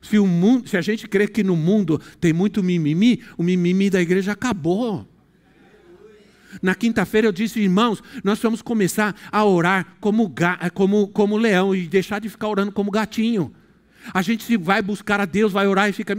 Se, 0.00 0.16
o 0.16 0.28
mundo, 0.28 0.68
se 0.68 0.76
a 0.76 0.80
gente 0.80 1.08
crê 1.08 1.26
que 1.26 1.42
no 1.42 1.56
mundo 1.56 2.00
tem 2.20 2.32
muito 2.32 2.62
mimimi, 2.62 3.20
o 3.36 3.42
mimimi 3.42 3.90
da 3.90 4.00
igreja 4.00 4.30
acabou. 4.30 5.08
Na 6.62 6.74
quinta-feira 6.74 7.26
eu 7.26 7.32
disse, 7.32 7.60
irmãos, 7.60 8.02
nós 8.24 8.38
vamos 8.38 8.62
começar 8.62 9.14
a 9.30 9.44
orar 9.44 9.86
como, 10.00 10.32
como, 10.74 11.08
como 11.08 11.36
leão 11.36 11.74
e 11.74 11.86
deixar 11.86 12.20
de 12.20 12.28
ficar 12.28 12.48
orando 12.48 12.72
como 12.72 12.90
gatinho. 12.90 13.54
A 14.12 14.22
gente 14.22 14.56
vai 14.56 14.80
buscar 14.82 15.20
a 15.20 15.24
Deus, 15.24 15.52
vai 15.52 15.66
orar 15.66 15.88
e 15.88 15.92
fica. 15.92 16.14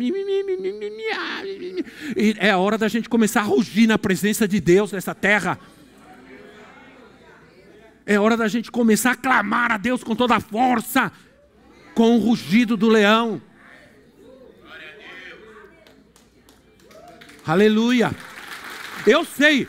E 2.15 2.35
é 2.37 2.51
a 2.51 2.57
hora 2.57 2.77
da 2.77 2.87
gente 2.87 3.07
começar 3.07 3.41
a 3.41 3.45
rugir 3.45 3.87
na 3.87 3.97
presença 3.97 4.47
de 4.47 4.59
Deus 4.59 4.91
nessa 4.91 5.15
terra. 5.15 5.57
É 8.05 8.19
hora 8.19 8.37
da 8.37 8.47
gente 8.47 8.71
começar 8.71 9.11
a 9.11 9.15
clamar 9.15 9.71
a 9.71 9.77
Deus 9.77 10.03
com 10.03 10.15
toda 10.15 10.35
a 10.35 10.39
força, 10.39 11.11
com 11.93 12.15
o 12.15 12.19
rugido 12.19 12.77
do 12.77 12.87
leão. 12.87 13.41
Aleluia. 17.45 18.11
Eu 19.05 19.23
sei, 19.23 19.67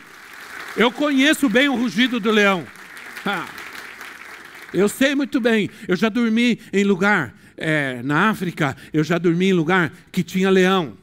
eu 0.76 0.92
conheço 0.92 1.48
bem 1.48 1.68
o 1.68 1.74
rugido 1.74 2.20
do 2.20 2.30
leão. 2.30 2.66
Eu 4.72 4.88
sei 4.88 5.14
muito 5.14 5.40
bem. 5.40 5.70
Eu 5.86 5.96
já 5.96 6.08
dormi 6.08 6.60
em 6.72 6.84
lugar, 6.84 7.34
é, 7.56 8.02
na 8.02 8.28
África, 8.30 8.76
eu 8.92 9.02
já 9.02 9.18
dormi 9.18 9.46
em 9.46 9.52
lugar 9.52 9.92
que 10.12 10.22
tinha 10.22 10.50
leão. 10.50 10.96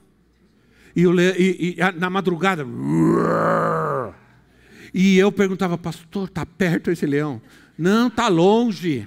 E, 0.95 1.03
e, 1.03 1.75
e 1.77 1.99
na 1.99 2.09
madrugada. 2.09 2.65
E 4.93 5.17
eu 5.17 5.31
perguntava, 5.31 5.77
pastor, 5.77 6.27
está 6.27 6.45
perto 6.45 6.89
esse 6.89 7.05
leão? 7.05 7.41
Não, 7.77 8.07
está 8.07 8.29
longe. 8.29 9.05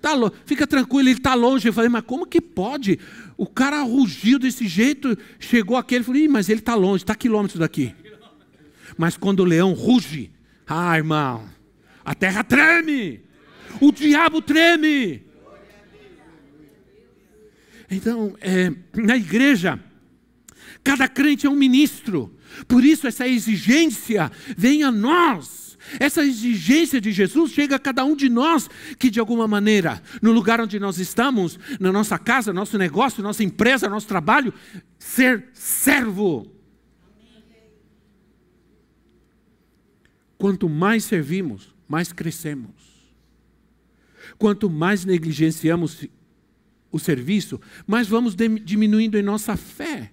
tá 0.00 0.10
fica 0.44 0.66
tranquilo, 0.66 1.08
ele 1.08 1.18
está 1.18 1.34
longe. 1.34 1.68
Eu 1.68 1.72
falei, 1.72 1.88
mas 1.88 2.02
como 2.02 2.26
que 2.26 2.40
pode? 2.40 2.98
O 3.36 3.46
cara 3.46 3.80
rugiu 3.82 4.36
desse 4.36 4.66
jeito, 4.66 5.16
chegou 5.38 5.76
aquele, 5.76 6.02
falei, 6.02 6.26
mas 6.26 6.48
ele 6.48 6.58
está 6.58 6.74
longe, 6.74 7.04
está 7.04 7.14
quilômetros 7.14 7.60
daqui. 7.60 7.94
Mas 8.98 9.16
quando 9.16 9.40
o 9.40 9.44
leão 9.44 9.72
ruge, 9.72 10.32
ah, 10.66 10.96
irmão, 10.96 11.48
a 12.04 12.14
terra 12.14 12.42
treme, 12.42 13.22
o 13.80 13.92
diabo 13.92 14.42
treme. 14.42 15.22
Então, 17.88 18.36
é, 18.40 18.70
na 18.94 19.16
igreja, 19.16 19.80
cada 20.82 21.08
crente 21.08 21.46
é 21.46 21.50
um 21.50 21.54
ministro. 21.54 22.36
Por 22.66 22.84
isso, 22.84 23.06
essa 23.06 23.26
exigência 23.26 24.30
vem 24.56 24.82
a 24.82 24.90
nós. 24.90 25.78
Essa 25.98 26.22
exigência 26.22 27.00
de 27.00 27.12
Jesus 27.12 27.52
chega 27.52 27.76
a 27.76 27.78
cada 27.78 28.04
um 28.04 28.16
de 28.16 28.28
nós 28.28 28.68
que, 28.98 29.08
de 29.08 29.20
alguma 29.20 29.46
maneira, 29.46 30.02
no 30.20 30.32
lugar 30.32 30.60
onde 30.60 30.78
nós 30.78 30.98
estamos, 30.98 31.58
na 31.78 31.92
nossa 31.92 32.18
casa, 32.18 32.52
nosso 32.52 32.76
negócio, 32.76 33.22
nossa 33.22 33.44
empresa, 33.44 33.88
nosso 33.88 34.08
trabalho, 34.08 34.52
ser 34.98 35.46
servo. 35.54 36.57
Quanto 40.38 40.68
mais 40.68 41.04
servimos, 41.04 41.74
mais 41.88 42.12
crescemos. 42.12 42.70
Quanto 44.38 44.70
mais 44.70 45.04
negligenciamos 45.04 46.06
o 46.90 46.98
serviço, 46.98 47.60
mais 47.86 48.06
vamos 48.06 48.34
diminuindo 48.64 49.18
em 49.18 49.22
nossa 49.22 49.56
fé. 49.56 50.12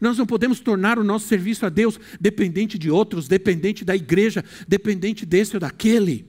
Nós 0.00 0.16
não 0.16 0.26
podemos 0.26 0.60
tornar 0.60 0.98
o 0.98 1.04
nosso 1.04 1.26
serviço 1.26 1.66
a 1.66 1.68
Deus 1.68 1.98
dependente 2.20 2.78
de 2.78 2.90
outros, 2.90 3.26
dependente 3.26 3.84
da 3.84 3.96
igreja, 3.96 4.44
dependente 4.68 5.26
desse 5.26 5.56
ou 5.56 5.60
daquele. 5.60 6.26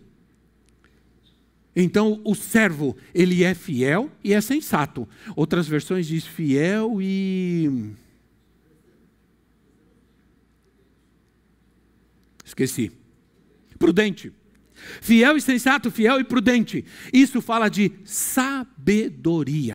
Então, 1.75 2.19
o 2.25 2.36
servo, 2.36 2.97
ele 3.13 3.43
é 3.43 3.54
fiel 3.54 4.10
e 4.23 4.34
é 4.34 4.41
sensato. 4.41 5.08
Outras 5.36 5.67
versões 5.67 6.08
diz 6.08 6.25
fiel 6.25 6.97
e 7.01 7.91
Esqueci. 12.52 12.92
Prudente. 13.80 14.34
Fiel 15.02 15.38
e 15.38 15.42
sensato, 15.42 15.90
fiel 15.90 16.20
e 16.20 16.24
prudente. 16.24 16.84
Isso 17.14 17.42
fala 17.42 17.70
de 17.70 17.92
sabedoria 18.04 19.74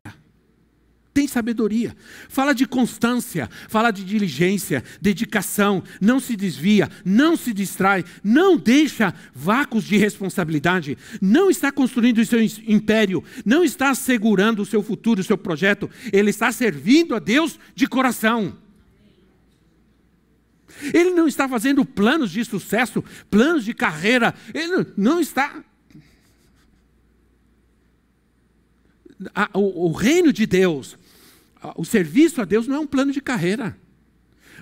tem 1.17 1.27
sabedoria. 1.27 1.97
Fala 2.29 2.53
de 2.53 2.67
constância, 2.67 3.49
fala 3.71 3.91
de 3.91 4.05
diligência, 4.05 4.85
dedicação, 5.01 5.83
não 5.99 6.21
se 6.21 6.37
desvia, 6.37 6.91
não 7.07 7.39
se 7.39 7.55
distrai, 7.55 8.05
não 8.23 8.59
deixa 8.59 9.15
vácuos 9.35 9.85
de 9.85 9.97
responsabilidade, 9.97 10.99
não 11.19 11.49
está 11.49 11.73
construindo 11.73 12.19
o 12.19 12.27
seu 12.27 12.39
império, 12.67 13.25
não 13.47 13.65
está 13.65 13.89
assegurando 13.89 14.61
o 14.61 14.67
seu 14.67 14.83
futuro, 14.83 15.23
o 15.23 15.25
seu 15.25 15.39
projeto, 15.39 15.89
ele 16.13 16.29
está 16.29 16.53
servindo 16.53 17.15
a 17.15 17.19
Deus 17.19 17.59
de 17.75 17.87
coração. 17.87 18.66
Ele 20.93 21.11
não 21.11 21.27
está 21.27 21.49
fazendo 21.49 21.85
planos 21.85 22.31
de 22.31 22.45
sucesso, 22.45 23.03
planos 23.31 23.65
de 23.65 23.75
carreira, 23.75 24.35
ele 24.55 24.87
não 24.97 25.21
está 25.21 25.63
o, 29.55 29.93
reino 29.93 30.31
de 30.31 30.45
Deus 30.45 30.99
o 31.75 31.85
serviço 31.85 32.41
a 32.41 32.45
Deus 32.45 32.69
não 32.69 32.77
é 32.77 32.81
um 32.81 32.87
plano 32.87 33.11
de 33.11 33.21
carreira. 33.21 33.77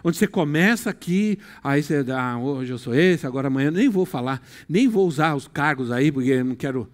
Onde 0.03 0.17
você 0.17 0.27
começa 0.27 0.91
aqui, 0.91 1.39
aí 1.63 1.83
você 1.83 2.05
ah, 2.13 2.39
hoje 2.39 2.73
eu 2.73 2.79
sou 2.79 2.95
esse, 2.95 3.27
agora 3.27 3.49
amanhã 3.49 3.71
nem 3.71 3.89
vou 3.89 4.05
falar, 4.05 4.43
nem 4.69 4.87
vou 4.87 5.07
usar 5.07 5.35
os 5.35 5.49
cargos 5.49 5.91
aí, 5.91 6.13
porque 6.13 6.31
eu 6.31 6.45
não 6.45 6.55
quero 6.55 6.89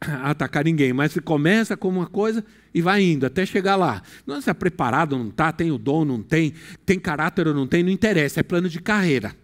atacar 0.22 0.64
ninguém, 0.64 0.92
mas 0.92 1.12
você 1.12 1.20
começa 1.20 1.76
com 1.76 1.88
uma 1.88 2.06
coisa 2.06 2.44
e 2.72 2.80
vai 2.80 3.02
indo 3.02 3.26
até 3.26 3.44
chegar 3.44 3.76
lá. 3.76 4.02
Não 4.26 4.38
está 4.38 4.54
preparado, 4.54 5.16
não 5.16 5.28
está, 5.28 5.52
tem 5.52 5.70
o 5.70 5.78
dom, 5.78 6.04
não 6.04 6.22
tem, 6.22 6.54
tem 6.86 6.98
caráter 6.98 7.46
ou 7.46 7.54
não 7.54 7.66
tem, 7.66 7.82
não 7.82 7.90
interessa, 7.90 8.40
é 8.40 8.42
plano 8.42 8.68
de 8.68 8.80
carreira. 8.80 9.36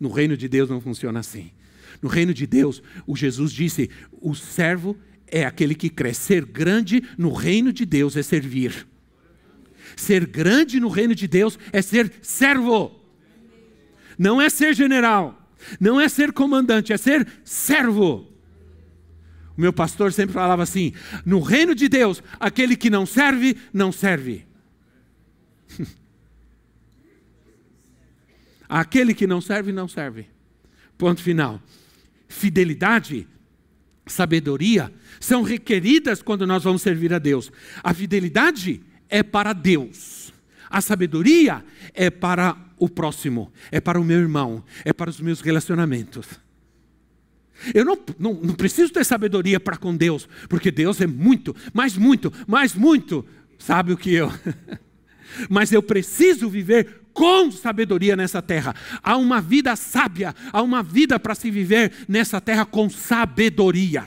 No 0.00 0.10
reino 0.10 0.36
de 0.36 0.48
Deus 0.48 0.68
não 0.68 0.80
funciona 0.80 1.20
assim. 1.20 1.50
No 2.02 2.08
reino 2.08 2.32
de 2.32 2.46
Deus, 2.46 2.82
o 3.06 3.16
Jesus 3.16 3.52
disse: 3.52 3.90
o 4.20 4.34
servo 4.34 4.96
é 5.26 5.44
aquele 5.44 5.74
que 5.74 5.88
cresce. 5.88 6.20
Ser 6.20 6.44
grande 6.44 7.02
no 7.16 7.32
reino 7.32 7.72
de 7.72 7.84
Deus 7.84 8.16
é 8.16 8.22
servir. 8.22 8.86
Ser 9.96 10.26
grande 10.26 10.78
no 10.78 10.88
reino 10.88 11.14
de 11.14 11.26
Deus 11.26 11.58
é 11.72 11.82
ser 11.82 12.12
servo. 12.22 12.94
Não 14.16 14.40
é 14.40 14.48
ser 14.48 14.74
general, 14.74 15.50
não 15.80 16.00
é 16.00 16.08
ser 16.08 16.32
comandante, 16.32 16.92
é 16.92 16.96
ser 16.96 17.26
servo. 17.44 18.37
O 19.58 19.60
meu 19.60 19.72
pastor 19.72 20.12
sempre 20.12 20.32
falava 20.32 20.62
assim: 20.62 20.92
no 21.26 21.40
reino 21.40 21.74
de 21.74 21.88
Deus, 21.88 22.22
aquele 22.38 22.76
que 22.76 22.88
não 22.88 23.04
serve, 23.04 23.56
não 23.72 23.90
serve. 23.90 24.46
aquele 28.68 29.12
que 29.12 29.26
não 29.26 29.40
serve, 29.40 29.72
não 29.72 29.88
serve. 29.88 30.28
Ponto 30.96 31.20
final. 31.20 31.60
Fidelidade 32.28 33.26
sabedoria 34.06 34.94
são 35.18 35.42
requeridas 35.42 36.22
quando 36.22 36.46
nós 36.46 36.62
vamos 36.62 36.80
servir 36.80 37.12
a 37.12 37.18
Deus. 37.18 37.50
A 37.82 37.92
fidelidade 37.92 38.80
é 39.08 39.24
para 39.24 39.52
Deus. 39.52 40.32
A 40.70 40.80
sabedoria 40.80 41.64
é 41.94 42.10
para 42.10 42.56
o 42.78 42.88
próximo, 42.88 43.52
é 43.72 43.80
para 43.80 44.00
o 44.00 44.04
meu 44.04 44.20
irmão, 44.20 44.62
é 44.84 44.92
para 44.92 45.10
os 45.10 45.20
meus 45.20 45.40
relacionamentos. 45.40 46.28
Eu 47.74 47.84
não, 47.84 47.98
não, 48.18 48.34
não 48.34 48.54
preciso 48.54 48.92
ter 48.92 49.04
sabedoria 49.04 49.58
para 49.58 49.76
com 49.76 49.96
Deus, 49.96 50.28
porque 50.48 50.70
Deus 50.70 51.00
é 51.00 51.06
muito, 51.06 51.54
mais 51.72 51.96
muito, 51.96 52.32
mais 52.46 52.74
muito, 52.74 53.24
sabe 53.58 53.92
o 53.92 53.96
que 53.96 54.12
eu. 54.14 54.32
Mas 55.48 55.72
eu 55.72 55.82
preciso 55.82 56.48
viver 56.48 57.02
com 57.12 57.50
sabedoria 57.50 58.16
nessa 58.16 58.40
terra. 58.40 58.74
Há 59.02 59.16
uma 59.16 59.40
vida 59.40 59.74
sábia, 59.76 60.34
há 60.52 60.62
uma 60.62 60.82
vida 60.82 61.18
para 61.18 61.34
se 61.34 61.50
viver 61.50 61.92
nessa 62.08 62.40
terra 62.40 62.64
com 62.64 62.88
sabedoria. 62.88 64.06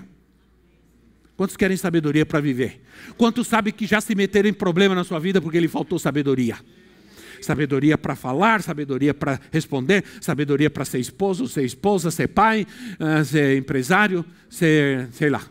Quantos 1.36 1.58
querem 1.58 1.76
sabedoria 1.76 2.26
para 2.26 2.40
viver? 2.40 2.82
Quantos 3.18 3.48
sabem 3.48 3.74
que 3.74 3.86
já 3.86 4.00
se 4.00 4.16
meteram 4.16 4.50
em 4.50 4.54
problema 4.54 4.96
na 4.96 5.04
sua 5.04 5.20
vida 5.20 5.42
porque 5.42 5.60
lhe 5.60 5.68
faltou 5.68 5.98
sabedoria? 6.00 6.58
Sabedoria 7.42 7.98
para 7.98 8.16
falar, 8.16 8.62
sabedoria 8.62 9.14
para 9.14 9.40
responder, 9.52 10.04
sabedoria 10.22 10.70
para 10.70 10.86
ser 10.86 11.00
esposo, 11.00 11.48
ser 11.48 11.64
esposa, 11.64 12.12
ser 12.12 12.28
pai, 12.28 12.68
ah, 13.00 13.24
ser 13.24 13.58
empresário, 13.58 14.26
ser, 14.50 15.10
sei 15.12 15.30
lá. 15.30 15.42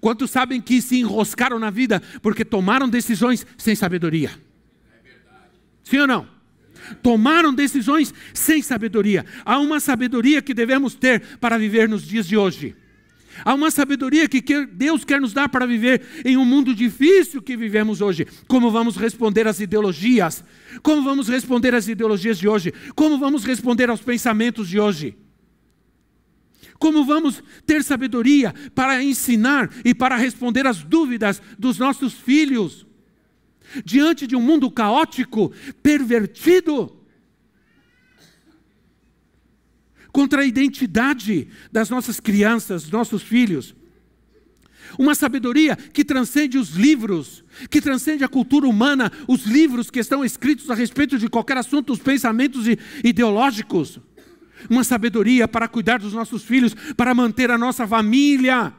Quantos 0.00 0.30
sabem 0.30 0.60
que 0.60 0.80
se 0.82 1.00
enroscaram 1.00 1.58
na 1.58 1.70
vida 1.70 2.02
porque 2.22 2.44
tomaram 2.44 2.88
decisões 2.88 3.46
sem 3.56 3.74
sabedoria? 3.74 4.30
Sim 5.82 6.00
ou 6.00 6.06
não? 6.06 6.28
Tomaram 7.02 7.54
decisões 7.54 8.12
sem 8.32 8.60
sabedoria. 8.62 9.24
Há 9.44 9.58
uma 9.58 9.80
sabedoria 9.80 10.42
que 10.42 10.52
devemos 10.52 10.94
ter 10.94 11.38
para 11.38 11.58
viver 11.58 11.88
nos 11.88 12.02
dias 12.02 12.26
de 12.26 12.36
hoje. 12.36 12.76
Há 13.42 13.54
uma 13.54 13.70
sabedoria 13.70 14.28
que 14.28 14.42
Deus 14.66 15.04
quer 15.04 15.20
nos 15.20 15.32
dar 15.32 15.48
para 15.48 15.66
viver 15.66 16.02
em 16.24 16.36
um 16.36 16.44
mundo 16.44 16.74
difícil 16.74 17.40
que 17.40 17.56
vivemos 17.56 18.00
hoje. 18.00 18.26
Como 18.46 18.70
vamos 18.70 18.96
responder 18.96 19.46
às 19.46 19.60
ideologias? 19.60 20.44
Como 20.82 21.02
vamos 21.02 21.28
responder 21.28 21.74
às 21.74 21.88
ideologias 21.88 22.38
de 22.38 22.46
hoje? 22.46 22.72
Como 22.94 23.18
vamos 23.18 23.44
responder 23.44 23.88
aos 23.88 24.00
pensamentos 24.00 24.68
de 24.68 24.78
hoje? 24.78 25.16
Como 26.78 27.04
vamos 27.04 27.42
ter 27.64 27.82
sabedoria 27.82 28.54
para 28.74 29.02
ensinar 29.02 29.70
e 29.84 29.94
para 29.94 30.16
responder 30.16 30.66
às 30.66 30.82
dúvidas 30.82 31.40
dos 31.58 31.78
nossos 31.78 32.12
filhos? 32.12 32.86
diante 33.84 34.26
de 34.26 34.36
um 34.36 34.40
mundo 34.40 34.70
caótico, 34.70 35.52
pervertido, 35.82 36.94
contra 40.14 40.42
a 40.42 40.46
identidade 40.46 41.48
das 41.72 41.90
nossas 41.90 42.20
crianças, 42.20 42.88
nossos 42.88 43.20
filhos. 43.20 43.74
Uma 44.96 45.12
sabedoria 45.12 45.74
que 45.74 46.04
transcende 46.04 46.56
os 46.56 46.70
livros, 46.70 47.42
que 47.68 47.80
transcende 47.80 48.22
a 48.22 48.28
cultura 48.28 48.68
humana, 48.68 49.10
os 49.26 49.44
livros 49.44 49.90
que 49.90 49.98
estão 49.98 50.24
escritos 50.24 50.70
a 50.70 50.74
respeito 50.74 51.18
de 51.18 51.28
qualquer 51.28 51.56
assunto, 51.56 51.92
os 51.92 51.98
pensamentos 51.98 52.64
ideológicos. 53.02 53.98
Uma 54.70 54.84
sabedoria 54.84 55.48
para 55.48 55.66
cuidar 55.66 55.98
dos 55.98 56.12
nossos 56.12 56.44
filhos, 56.44 56.76
para 56.96 57.12
manter 57.12 57.50
a 57.50 57.58
nossa 57.58 57.84
família 57.84 58.72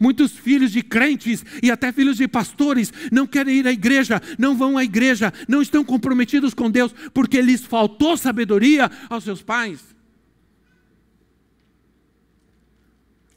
Muitos 0.00 0.32
filhos 0.32 0.72
de 0.72 0.82
crentes 0.82 1.44
e 1.62 1.70
até 1.70 1.92
filhos 1.92 2.16
de 2.16 2.26
pastores 2.26 2.92
não 3.12 3.24
querem 3.24 3.58
ir 3.58 3.68
à 3.68 3.70
igreja, 3.70 4.20
não 4.36 4.56
vão 4.56 4.76
à 4.76 4.82
igreja, 4.82 5.32
não 5.46 5.62
estão 5.62 5.84
comprometidos 5.84 6.54
com 6.54 6.68
Deus 6.68 6.92
porque 7.14 7.40
lhes 7.40 7.60
faltou 7.60 8.16
sabedoria 8.16 8.90
aos 9.08 9.22
seus 9.22 9.42
pais. 9.42 9.95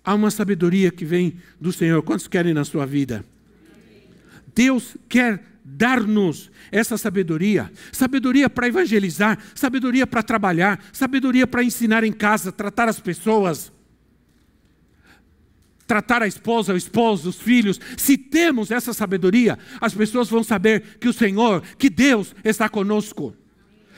Há 0.03 0.13
uma 0.13 0.31
sabedoria 0.31 0.91
que 0.91 1.05
vem 1.05 1.35
do 1.59 1.71
Senhor. 1.71 2.01
Quantos 2.01 2.27
querem 2.27 2.53
na 2.53 2.65
sua 2.65 2.85
vida? 2.85 3.23
Deus 4.55 4.97
quer 5.07 5.43
dar-nos 5.63 6.49
essa 6.71 6.97
sabedoria, 6.97 7.71
sabedoria 7.91 8.49
para 8.49 8.67
evangelizar, 8.67 9.37
sabedoria 9.53 10.07
para 10.07 10.23
trabalhar, 10.23 10.83
sabedoria 10.91 11.45
para 11.45 11.63
ensinar 11.63 12.03
em 12.03 12.11
casa, 12.11 12.51
tratar 12.51 12.87
as 12.89 12.99
pessoas 12.99 13.71
tratar 15.89 16.21
a 16.21 16.27
esposa, 16.27 16.71
o 16.71 16.77
esposo, 16.77 17.29
os 17.29 17.41
filhos, 17.41 17.79
se 17.97 18.15
temos 18.15 18.69
essa 18.69 18.93
sabedoria, 18.93 19.57
as 19.81 19.91
pessoas 19.91 20.29
vão 20.29 20.43
saber 20.43 20.99
que 20.99 21.07
o 21.09 21.13
Senhor, 21.13 21.63
que 21.79 21.89
Deus 21.89 22.35
está 22.43 22.69
conosco. 22.69 23.35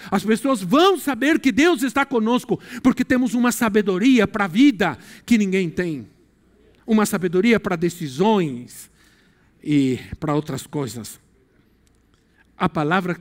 As 0.09 0.23
pessoas 0.23 0.61
vão 0.61 0.97
saber 0.97 1.39
que 1.39 1.51
Deus 1.51 1.83
está 1.83 2.05
conosco, 2.05 2.59
porque 2.81 3.05
temos 3.05 3.33
uma 3.33 3.51
sabedoria 3.51 4.27
para 4.27 4.45
a 4.45 4.47
vida 4.47 4.97
que 5.25 5.37
ninguém 5.37 5.69
tem. 5.69 6.07
Uma 6.85 7.05
sabedoria 7.05 7.59
para 7.59 7.75
decisões 7.75 8.89
e 9.63 9.99
para 10.19 10.33
outras 10.33 10.65
coisas. 10.65 11.19
A 12.57 12.67
palavra 12.67 13.19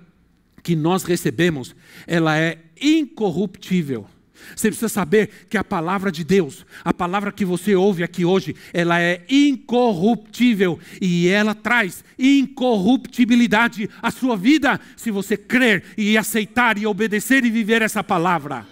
que 0.62 0.76
nós 0.76 1.04
recebemos, 1.04 1.74
ela 2.06 2.38
é 2.38 2.58
incorruptível. 2.80 4.06
Você 4.54 4.68
precisa 4.68 4.88
saber 4.88 5.46
que 5.48 5.56
a 5.56 5.64
palavra 5.64 6.10
de 6.10 6.24
Deus, 6.24 6.64
a 6.84 6.92
palavra 6.92 7.32
que 7.32 7.44
você 7.44 7.74
ouve 7.74 8.02
aqui 8.02 8.24
hoje, 8.24 8.54
ela 8.72 9.00
é 9.00 9.22
incorruptível 9.28 10.78
e 11.00 11.28
ela 11.28 11.54
traz 11.54 12.04
incorruptibilidade 12.18 13.88
à 14.02 14.10
sua 14.10 14.36
vida, 14.36 14.80
se 14.96 15.10
você 15.10 15.36
crer 15.36 15.84
e 15.96 16.16
aceitar 16.16 16.78
e 16.78 16.86
obedecer 16.86 17.44
e 17.44 17.50
viver 17.50 17.82
essa 17.82 18.02
palavra. 18.02 18.66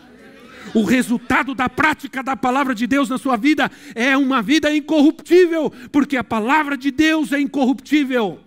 O 0.74 0.84
resultado 0.84 1.54
da 1.54 1.68
prática 1.68 2.22
da 2.22 2.36
palavra 2.36 2.74
de 2.74 2.86
Deus 2.86 3.08
na 3.08 3.16
sua 3.16 3.36
vida 3.36 3.70
é 3.94 4.16
uma 4.16 4.42
vida 4.42 4.74
incorruptível, 4.74 5.72
porque 5.90 6.16
a 6.16 6.24
palavra 6.24 6.76
de 6.76 6.90
Deus 6.90 7.32
é 7.32 7.40
incorruptível 7.40 8.40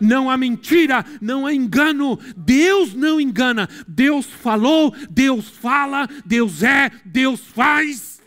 não 0.00 0.30
há 0.30 0.36
mentira, 0.36 1.04
não 1.20 1.46
há 1.46 1.54
engano. 1.54 2.18
Deus 2.36 2.94
não 2.94 3.20
engana. 3.20 3.68
Deus 3.86 4.26
falou, 4.26 4.94
Deus 5.10 5.48
fala, 5.48 6.08
Deus 6.24 6.62
é, 6.62 6.90
Deus 7.04 7.40
faz. 7.40 8.20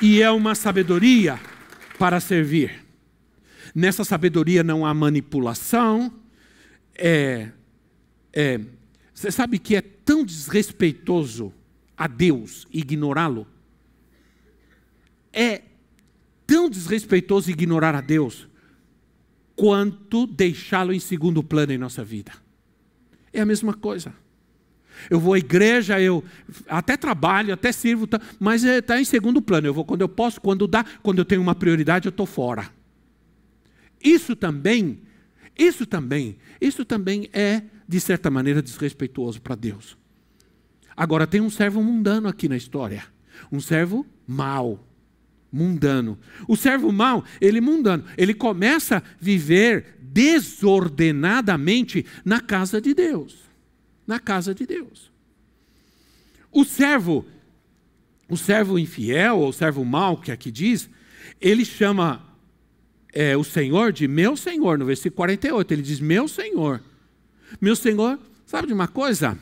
E 0.00 0.20
é 0.20 0.30
uma 0.30 0.54
sabedoria 0.56 1.38
para 1.96 2.18
servir. 2.18 2.84
Nessa 3.72 4.02
sabedoria 4.04 4.64
não 4.64 4.84
há 4.84 4.92
manipulação. 4.92 6.12
É, 6.96 7.50
é, 8.32 8.60
você 9.14 9.30
sabe 9.30 9.58
que 9.60 9.76
é 9.76 9.80
tão 9.80 10.24
desrespeitoso 10.24 11.54
a 11.96 12.08
Deus 12.08 12.66
ignorá-lo? 12.72 13.46
É 15.32 15.62
tão 16.46 16.68
desrespeitoso 16.68 17.50
ignorar 17.50 17.94
a 17.94 18.00
Deus 18.00 18.48
quanto 19.56 20.26
deixá-lo 20.26 20.92
em 20.92 20.98
segundo 20.98 21.42
plano 21.42 21.72
em 21.72 21.78
nossa 21.78 22.04
vida. 22.04 22.32
É 23.32 23.40
a 23.40 23.46
mesma 23.46 23.74
coisa. 23.74 24.14
Eu 25.10 25.18
vou 25.18 25.34
à 25.34 25.38
igreja, 25.38 26.00
eu 26.00 26.22
até 26.68 26.96
trabalho, 26.96 27.54
até 27.54 27.72
sirvo, 27.72 28.06
tá, 28.06 28.20
mas 28.38 28.62
está 28.62 29.00
em 29.00 29.04
segundo 29.04 29.40
plano. 29.40 29.66
Eu 29.66 29.74
vou 29.74 29.84
quando 29.84 30.02
eu 30.02 30.08
posso, 30.08 30.40
quando 30.40 30.66
dá, 30.66 30.84
quando 31.02 31.18
eu 31.18 31.24
tenho 31.24 31.40
uma 31.40 31.54
prioridade, 31.54 32.06
eu 32.06 32.10
estou 32.10 32.26
fora. 32.26 32.70
Isso 34.02 34.36
também, 34.36 35.00
isso 35.58 35.86
também, 35.86 36.36
isso 36.60 36.84
também 36.84 37.28
é, 37.32 37.62
de 37.86 38.00
certa 38.00 38.30
maneira, 38.30 38.62
desrespeituoso 38.62 39.40
para 39.40 39.54
Deus. 39.54 39.96
Agora 40.96 41.26
tem 41.26 41.40
um 41.40 41.50
servo 41.50 41.82
mundano 41.82 42.28
aqui 42.28 42.48
na 42.48 42.56
história. 42.56 43.04
Um 43.50 43.60
servo 43.60 44.06
mau 44.26 44.78
mundano. 45.52 46.18
O 46.48 46.56
servo 46.56 46.90
mau, 46.90 47.24
ele 47.40 47.58
é 47.58 47.60
mundano, 47.60 48.04
ele 48.16 48.32
começa 48.32 48.98
a 48.98 49.02
viver 49.20 49.98
desordenadamente 50.00 52.06
na 52.24 52.40
casa 52.40 52.80
de 52.80 52.94
Deus. 52.94 53.36
Na 54.06 54.18
casa 54.18 54.54
de 54.54 54.66
Deus. 54.66 55.12
O 56.50 56.64
servo, 56.64 57.26
o 58.28 58.36
servo 58.36 58.78
infiel, 58.78 59.38
ou 59.38 59.48
o 59.48 59.52
servo 59.52 59.84
mau, 59.84 60.16
que 60.16 60.32
aqui 60.32 60.50
diz, 60.50 60.88
ele 61.40 61.64
chama 61.64 62.26
é, 63.12 63.36
o 63.36 63.44
Senhor 63.44 63.92
de 63.92 64.08
meu 64.08 64.36
Senhor, 64.36 64.78
no 64.78 64.86
versículo 64.86 65.16
48, 65.16 65.72
ele 65.72 65.82
diz: 65.82 66.00
Meu 66.00 66.26
Senhor. 66.26 66.80
Meu 67.60 67.76
Senhor, 67.76 68.18
sabe 68.46 68.68
de 68.68 68.72
uma 68.72 68.88
coisa? 68.88 69.38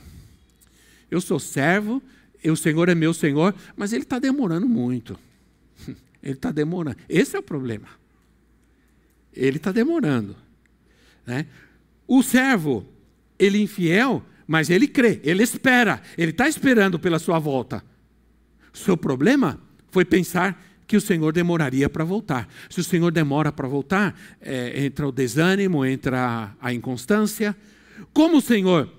Eu 1.10 1.20
sou 1.20 1.38
servo, 1.38 2.02
o 2.44 2.56
Senhor 2.56 2.88
é 2.88 2.94
meu 2.94 3.12
Senhor, 3.12 3.54
mas 3.76 3.92
ele 3.92 4.02
está 4.02 4.18
demorando 4.18 4.68
muito. 4.68 5.18
Ele 6.22 6.34
está 6.34 6.50
demorando. 6.50 6.96
Esse 7.08 7.36
é 7.36 7.38
o 7.38 7.42
problema. 7.42 7.88
Ele 9.32 9.56
está 9.56 9.72
demorando. 9.72 10.36
Né? 11.26 11.46
O 12.06 12.22
servo, 12.22 12.86
ele 13.38 13.58
é 13.58 13.62
infiel, 13.62 14.22
mas 14.46 14.68
ele 14.68 14.88
crê, 14.88 15.20
ele 15.22 15.42
espera, 15.42 16.02
ele 16.18 16.32
está 16.32 16.48
esperando 16.48 16.98
pela 16.98 17.18
sua 17.18 17.38
volta. 17.38 17.84
Seu 18.72 18.96
problema 18.96 19.60
foi 19.90 20.04
pensar 20.04 20.60
que 20.86 20.96
o 20.96 21.00
Senhor 21.00 21.32
demoraria 21.32 21.88
para 21.88 22.02
voltar. 22.02 22.48
Se 22.68 22.80
o 22.80 22.84
Senhor 22.84 23.12
demora 23.12 23.52
para 23.52 23.68
voltar, 23.68 24.18
é, 24.40 24.84
entra 24.84 25.06
o 25.06 25.12
desânimo, 25.12 25.86
entra 25.86 26.56
a, 26.60 26.68
a 26.68 26.74
inconstância. 26.74 27.56
Como 28.12 28.38
o 28.38 28.40
Senhor, 28.40 28.92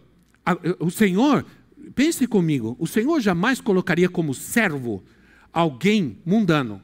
a, 0.46 0.58
o 0.80 0.89
Senhor, 0.89 1.46
pense 1.94 2.26
comigo, 2.28 2.78
o 2.80 2.88
Senhor 2.88 3.20
jamais 3.20 3.60
colocaria 3.60 4.08
como 4.08 4.34
servo 4.34 5.04
alguém 5.54 6.18
mundano. 6.26 6.82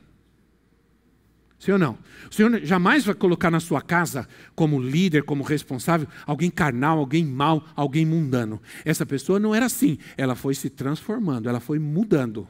Sim 1.60 1.71
ou 1.71 1.80
não? 1.80 1.97
O 2.30 2.34
Senhor 2.34 2.63
jamais 2.63 3.03
vai 3.03 3.15
colocar 3.15 3.49
na 3.49 3.60
sua 3.60 3.82
casa 3.82 4.27
como 4.56 4.80
líder, 4.80 5.23
como 5.23 5.43
responsável, 5.43 6.08
alguém 6.25 6.51
carnal, 6.51 6.99
alguém 6.99 7.25
mau, 7.25 7.65
alguém 7.75 8.06
mundano. 8.06 8.62
Essa 8.86 9.06
pessoa 9.06 9.39
não 9.39 9.56
era 9.56 9.65
assim. 9.65 9.97
Ela 10.15 10.36
foi 10.36 10.53
se 10.53 10.69
transformando, 10.69 11.49
ela 11.49 11.60
foi 11.60 11.80
mudando. 11.80 12.47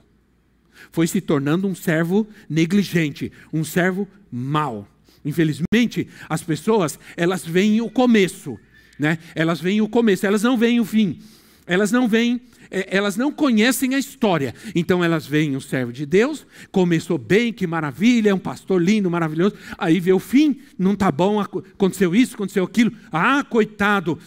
Foi 0.92 1.08
se 1.08 1.22
tornando 1.22 1.68
um 1.68 1.74
servo 1.74 2.28
negligente, 2.50 3.32
um 3.52 3.64
servo 3.64 4.08
mau. 4.32 4.88
Infelizmente, 5.24 6.08
as 6.30 6.44
pessoas, 6.44 7.00
elas 7.16 7.46
veem 7.46 7.82
o 7.82 7.90
começo, 7.90 8.60
né? 9.00 9.18
Elas 9.34 9.60
veem 9.60 9.82
o 9.82 9.90
começo, 9.90 10.26
elas 10.26 10.44
não 10.44 10.58
veem 10.58 10.80
o 10.80 10.86
fim. 10.86 11.20
Elas 11.68 11.92
não 11.92 12.08
veem 12.08 12.42
é, 12.70 12.96
elas 12.96 13.16
não 13.16 13.32
conhecem 13.32 13.96
a 13.96 14.00
história. 14.00 14.54
Então 14.76 15.04
elas 15.04 15.26
veem 15.26 15.56
o 15.56 15.62
servo 15.62 15.92
de 15.92 16.06
Deus, 16.06 16.46
começou 16.72 17.18
bem, 17.18 17.54
que 17.54 17.66
maravilha, 17.66 18.30
é 18.30 18.34
um 18.34 18.40
pastor 18.40 18.82
lindo, 18.82 19.10
maravilhoso. 19.10 19.56
Aí 19.78 20.00
vê 20.00 20.14
o 20.14 20.20
fim, 20.20 20.62
não 20.78 20.94
está 20.94 21.12
bom, 21.12 21.40
aconteceu 21.40 22.14
isso, 22.16 22.36
aconteceu 22.36 22.64
aquilo. 22.64 22.92
Ah, 23.12 23.44
coitado, 23.44 24.20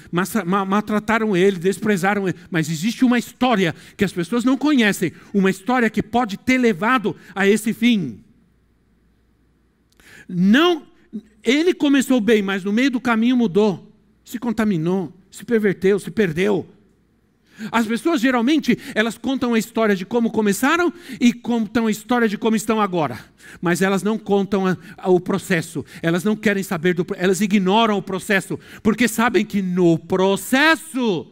maltrataram 0.66 1.36
ele, 1.36 1.58
desprezaram 1.58 2.28
ele. 2.28 2.36
Mas 2.50 2.70
existe 2.70 3.04
uma 3.04 3.18
história 3.18 3.74
que 3.96 4.04
as 4.04 4.12
pessoas 4.12 4.44
não 4.44 4.56
conhecem, 4.56 5.12
uma 5.32 5.50
história 5.50 5.90
que 5.90 6.02
pode 6.02 6.36
ter 6.36 6.58
levado 6.58 7.14
a 7.34 7.46
esse 7.46 7.72
fim. 7.72 8.20
Não, 10.28 10.86
ele 11.42 11.74
começou 11.74 12.20
bem, 12.20 12.40
mas 12.40 12.62
no 12.62 12.72
meio 12.72 12.90
do 12.90 13.00
caminho 13.00 13.36
mudou, 13.36 13.92
se 14.24 14.38
contaminou, 14.38 15.12
se 15.30 15.44
perverteu, 15.44 15.98
se 15.98 16.10
perdeu. 16.10 16.68
As 17.70 17.86
pessoas 17.86 18.20
geralmente 18.20 18.78
elas 18.94 19.18
contam 19.18 19.54
a 19.54 19.58
história 19.58 19.94
de 19.94 20.06
como 20.06 20.30
começaram 20.30 20.92
e 21.20 21.32
contam 21.32 21.86
a 21.86 21.90
história 21.90 22.28
de 22.28 22.38
como 22.38 22.56
estão 22.56 22.80
agora, 22.80 23.18
mas 23.60 23.82
elas 23.82 24.02
não 24.02 24.18
contam 24.18 24.66
a, 24.66 24.76
a, 24.96 25.10
o 25.10 25.20
processo. 25.20 25.84
Elas 26.02 26.24
não 26.24 26.36
querem 26.36 26.62
saber 26.62 26.94
do, 26.94 27.06
elas 27.16 27.40
ignoram 27.40 27.98
o 27.98 28.02
processo 28.02 28.58
porque 28.82 29.08
sabem 29.08 29.44
que 29.44 29.60
no 29.62 29.98
processo 29.98 31.26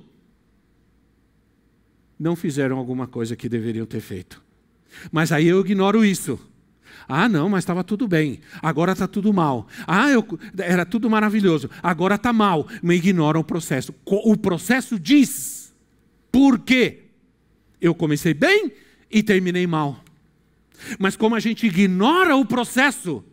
não 2.19 2.35
fizeram 2.35 2.79
alguma 2.79 3.07
coisa 3.07 3.37
que 3.37 3.49
deveriam 3.49 3.87
ter 3.87 4.01
feito. 4.01 4.43
Mas 5.13 5.31
aí 5.31 5.47
eu 5.47 5.61
ignoro 5.61 6.05
isso. 6.05 6.39
Ah, 7.09 7.29
não, 7.29 7.49
mas 7.49 7.61
estava 7.61 7.83
tudo 7.83 8.07
bem. 8.07 8.41
Agora 8.61 8.93
está 8.93 9.07
tudo 9.07 9.33
mal. 9.33 9.67
Ah, 9.87 10.11
eu, 10.11 10.27
era 10.59 10.85
tudo 10.85 11.09
maravilhoso. 11.09 11.71
Agora 11.83 12.17
está 12.17 12.33
mal. 12.33 12.67
Me 12.83 12.97
ignoram 12.97 13.41
o 13.41 13.45
processo. 13.45 13.95
O 14.05 14.37
processo 14.37 14.99
diz 14.99 15.58
por 16.31 16.59
quê? 16.59 17.05
Eu 17.81 17.95
comecei 17.95 18.35
bem 18.35 18.73
e 19.11 19.23
terminei 19.23 19.67
mal. 19.67 20.03
Mas 20.99 21.17
como 21.17 21.35
a 21.35 21.41
gente 21.41 21.67
ignora 21.67 22.37
o 22.37 22.45
processo, 22.45 23.25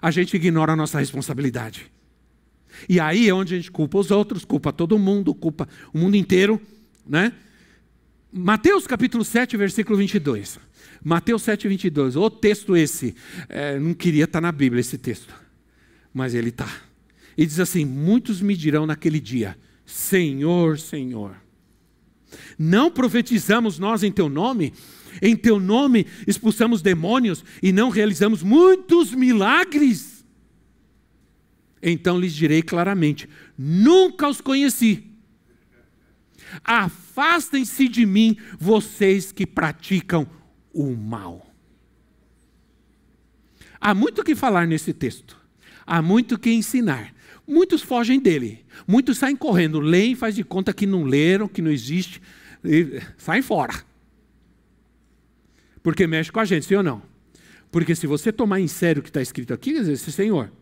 a 0.00 0.10
gente 0.10 0.34
ignora 0.36 0.72
a 0.72 0.76
nossa 0.76 0.98
responsabilidade. 0.98 1.90
E 2.88 2.98
aí 2.98 3.28
é 3.28 3.34
onde 3.34 3.54
a 3.54 3.56
gente 3.56 3.70
culpa 3.70 3.98
os 3.98 4.10
outros, 4.10 4.44
culpa 4.44 4.72
todo 4.72 4.98
mundo, 4.98 5.34
culpa 5.34 5.68
o 5.92 5.98
mundo 5.98 6.16
inteiro, 6.16 6.60
né? 7.06 7.32
Mateus 8.32 8.86
capítulo 8.86 9.24
7, 9.24 9.56
versículo 9.56 9.98
22. 9.98 10.58
Mateus 11.04 11.42
7, 11.42 11.68
22. 11.68 12.16
O 12.16 12.30
texto 12.30 12.76
esse, 12.76 13.14
é, 13.48 13.78
não 13.78 13.92
queria 13.92 14.24
estar 14.24 14.40
na 14.40 14.50
Bíblia 14.50 14.80
esse 14.80 14.96
texto, 14.96 15.34
mas 16.14 16.34
ele 16.34 16.48
está. 16.48 16.68
E 17.36 17.44
diz 17.44 17.60
assim: 17.60 17.84
Muitos 17.84 18.40
me 18.40 18.56
dirão 18.56 18.86
naquele 18.86 19.20
dia: 19.20 19.56
Senhor, 19.84 20.78
Senhor. 20.78 21.36
Não 22.58 22.90
profetizamos 22.90 23.78
nós 23.78 24.02
em 24.02 24.12
teu 24.12 24.28
nome? 24.28 24.72
Em 25.20 25.36
teu 25.36 25.60
nome 25.60 26.06
expulsamos 26.26 26.80
demônios 26.80 27.44
e 27.62 27.72
não 27.72 27.90
realizamos 27.90 28.42
muitos 28.42 29.12
milagres? 29.12 30.24
Então 31.82 32.18
lhes 32.18 32.32
direi 32.32 32.62
claramente: 32.62 33.28
nunca 33.58 34.28
os 34.28 34.40
conheci. 34.40 35.10
Afastem-se 36.64 37.88
de 37.88 38.04
mim, 38.04 38.36
vocês 38.58 39.32
que 39.32 39.46
praticam 39.46 40.28
o 40.72 40.94
mal. 40.94 41.46
Há 43.80 43.94
muito 43.94 44.20
o 44.20 44.24
que 44.24 44.34
falar 44.34 44.66
nesse 44.66 44.92
texto. 44.92 45.36
Há 45.84 46.00
muito 46.00 46.36
o 46.36 46.38
que 46.38 46.50
ensinar. 46.52 47.12
Muitos 47.46 47.82
fogem 47.82 48.20
dele. 48.20 48.64
Muitos 48.86 49.18
saem 49.18 49.36
correndo, 49.36 49.80
leem, 49.80 50.14
faz 50.14 50.34
de 50.34 50.44
conta 50.44 50.72
que 50.72 50.86
não 50.86 51.04
leram, 51.04 51.48
que 51.48 51.60
não 51.60 51.70
existe, 51.70 52.20
saem 53.16 53.42
fora. 53.42 53.84
Porque 55.82 56.06
mexe 56.06 56.30
com 56.30 56.40
a 56.40 56.44
gente, 56.44 56.66
sim 56.66 56.76
ou 56.76 56.82
não? 56.82 57.02
Porque 57.70 57.94
se 57.94 58.06
você 58.06 58.30
tomar 58.30 58.60
em 58.60 58.68
sério 58.68 59.00
o 59.00 59.02
que 59.02 59.08
está 59.08 59.20
escrito 59.20 59.52
aqui, 59.52 59.72
quer 59.72 59.80
dizer, 59.80 59.96
Senhor, 59.96 60.52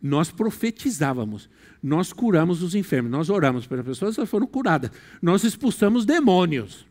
nós 0.00 0.30
profetizávamos, 0.30 1.50
nós 1.82 2.12
curamos 2.12 2.62
os 2.62 2.74
enfermos, 2.74 3.10
nós 3.10 3.28
oramos 3.28 3.66
pelas 3.66 3.84
pessoas, 3.84 4.16
elas 4.16 4.30
foram 4.30 4.46
curadas, 4.46 4.90
nós 5.20 5.44
expulsamos 5.44 6.06
demônios. 6.06 6.86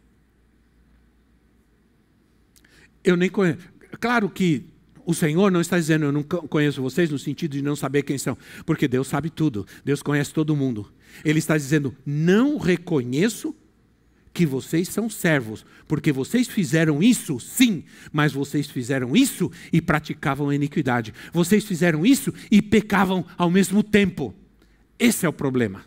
Eu 3.04 3.16
nem 3.16 3.30
conheço. 3.30 3.60
Claro 4.00 4.30
que 4.30 4.66
o 5.08 5.14
Senhor 5.14 5.50
não 5.50 5.62
está 5.62 5.80
dizendo 5.80 6.04
eu 6.04 6.12
não 6.12 6.22
conheço 6.22 6.82
vocês 6.82 7.10
no 7.10 7.18
sentido 7.18 7.54
de 7.54 7.62
não 7.62 7.78
saber 7.78 8.04
quem 8.04 8.18
são, 8.18 8.38
porque 8.66 8.90
Deus 8.90 9.08
sabe 9.08 9.30
tudo, 9.30 9.66
Deus 9.86 10.04
conhece 10.04 10.34
todo 10.34 10.54
mundo. 10.54 10.92
Ele 11.24 11.40
está 11.40 11.58
dizendo 11.58 11.96
não 12.06 12.58
reconheço 12.58 13.56
que 14.34 14.46
vocês 14.46 14.90
são 14.90 15.10
servos, 15.10 15.66
porque 15.88 16.12
vocês 16.12 16.50
fizeram 16.50 17.02
isso, 17.02 17.40
sim, 17.40 17.86
mas 18.12 18.34
vocês 18.34 18.68
fizeram 18.68 19.16
isso 19.16 19.50
e 19.72 19.80
praticavam 19.80 20.50
a 20.50 20.56
iniquidade. 20.56 21.14
Vocês 21.32 21.64
fizeram 21.64 22.06
isso 22.06 22.34
e 22.52 22.62
pecavam 22.62 23.26
ao 23.38 23.50
mesmo 23.50 23.82
tempo. 23.82 24.36
Esse 25.00 25.26
é 25.26 25.30
o 25.30 25.34
problema. 25.34 25.86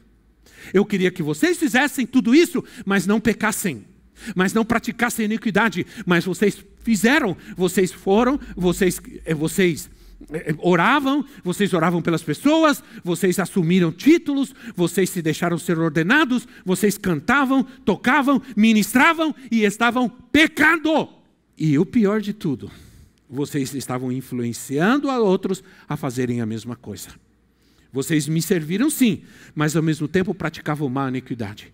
Eu 0.73 0.87
queria 0.87 1.11
que 1.11 1.23
vocês 1.23 1.59
fizessem 1.59 2.07
tudo 2.07 2.35
isso, 2.35 2.65
mas 2.87 3.07
não 3.07 3.21
pecassem, 3.21 3.85
mas 4.35 4.53
não 4.53 4.65
praticassem 4.65 5.25
iniquidade, 5.25 5.87
mas 6.07 6.25
vocês 6.25 6.63
fizeram, 6.83 7.37
vocês 7.57 7.93
foram, 7.93 8.39
vocês, 8.57 9.01
eh, 9.25 9.35
vocês 9.35 9.91
eh, 10.33 10.55
oravam, 10.59 11.25
vocês 11.43 11.73
oravam 11.73 12.03
pelas 12.03 12.23
pessoas, 12.23 12.83
vocês 13.03 13.39
assumiram 13.39 13.91
títulos, 13.93 14.55
vocês 14.75 15.11
se 15.11 15.23
deixaram 15.23 15.59
ser 15.59 15.79
ordenados, 15.79 16.47
vocês 16.65 16.99
cantavam, 16.99 17.63
tocavam, 17.85 18.43
ministravam 18.57 19.35
e 19.51 19.65
estavam 19.65 20.09
pecando. 20.09 21.09
E 21.57 21.79
o 21.79 21.87
pior 21.87 22.21
de 22.21 22.33
tudo, 22.33 22.71
vocês 23.29 23.75
estavam 23.75 24.11
influenciando 24.11 25.11
a 25.11 25.19
outros 25.19 25.63
a 25.89 25.97
fazerem 25.97 26.41
a 26.41 26.47
mesma 26.47 26.77
coisa. 26.77 27.11
Vocês 27.93 28.29
me 28.29 28.41
serviram 28.41 28.89
sim, 28.89 29.23
mas 29.55 29.75
ao 29.75 29.83
mesmo 29.83 30.07
tempo 30.07 30.35
praticavam 30.35 30.91
a 30.99 31.09
iniquidade. 31.09 31.73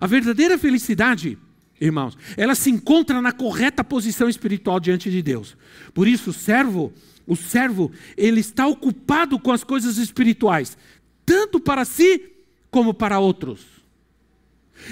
A 0.00 0.06
verdadeira 0.06 0.58
felicidade, 0.58 1.38
irmãos, 1.80 2.16
ela 2.36 2.54
se 2.54 2.70
encontra 2.70 3.20
na 3.20 3.32
correta 3.32 3.84
posição 3.84 4.28
espiritual 4.28 4.80
diante 4.80 5.10
de 5.10 5.22
Deus. 5.22 5.56
Por 5.92 6.08
isso, 6.08 6.30
o 6.30 6.32
servo 6.32 6.92
o 7.26 7.34
servo, 7.34 7.90
ele 8.16 8.40
está 8.40 8.66
ocupado 8.66 9.38
com 9.38 9.50
as 9.50 9.64
coisas 9.64 9.98
espirituais, 9.98 10.78
tanto 11.24 11.58
para 11.58 11.84
si 11.84 12.22
como 12.70 12.94
para 12.94 13.18
outros. 13.18 13.66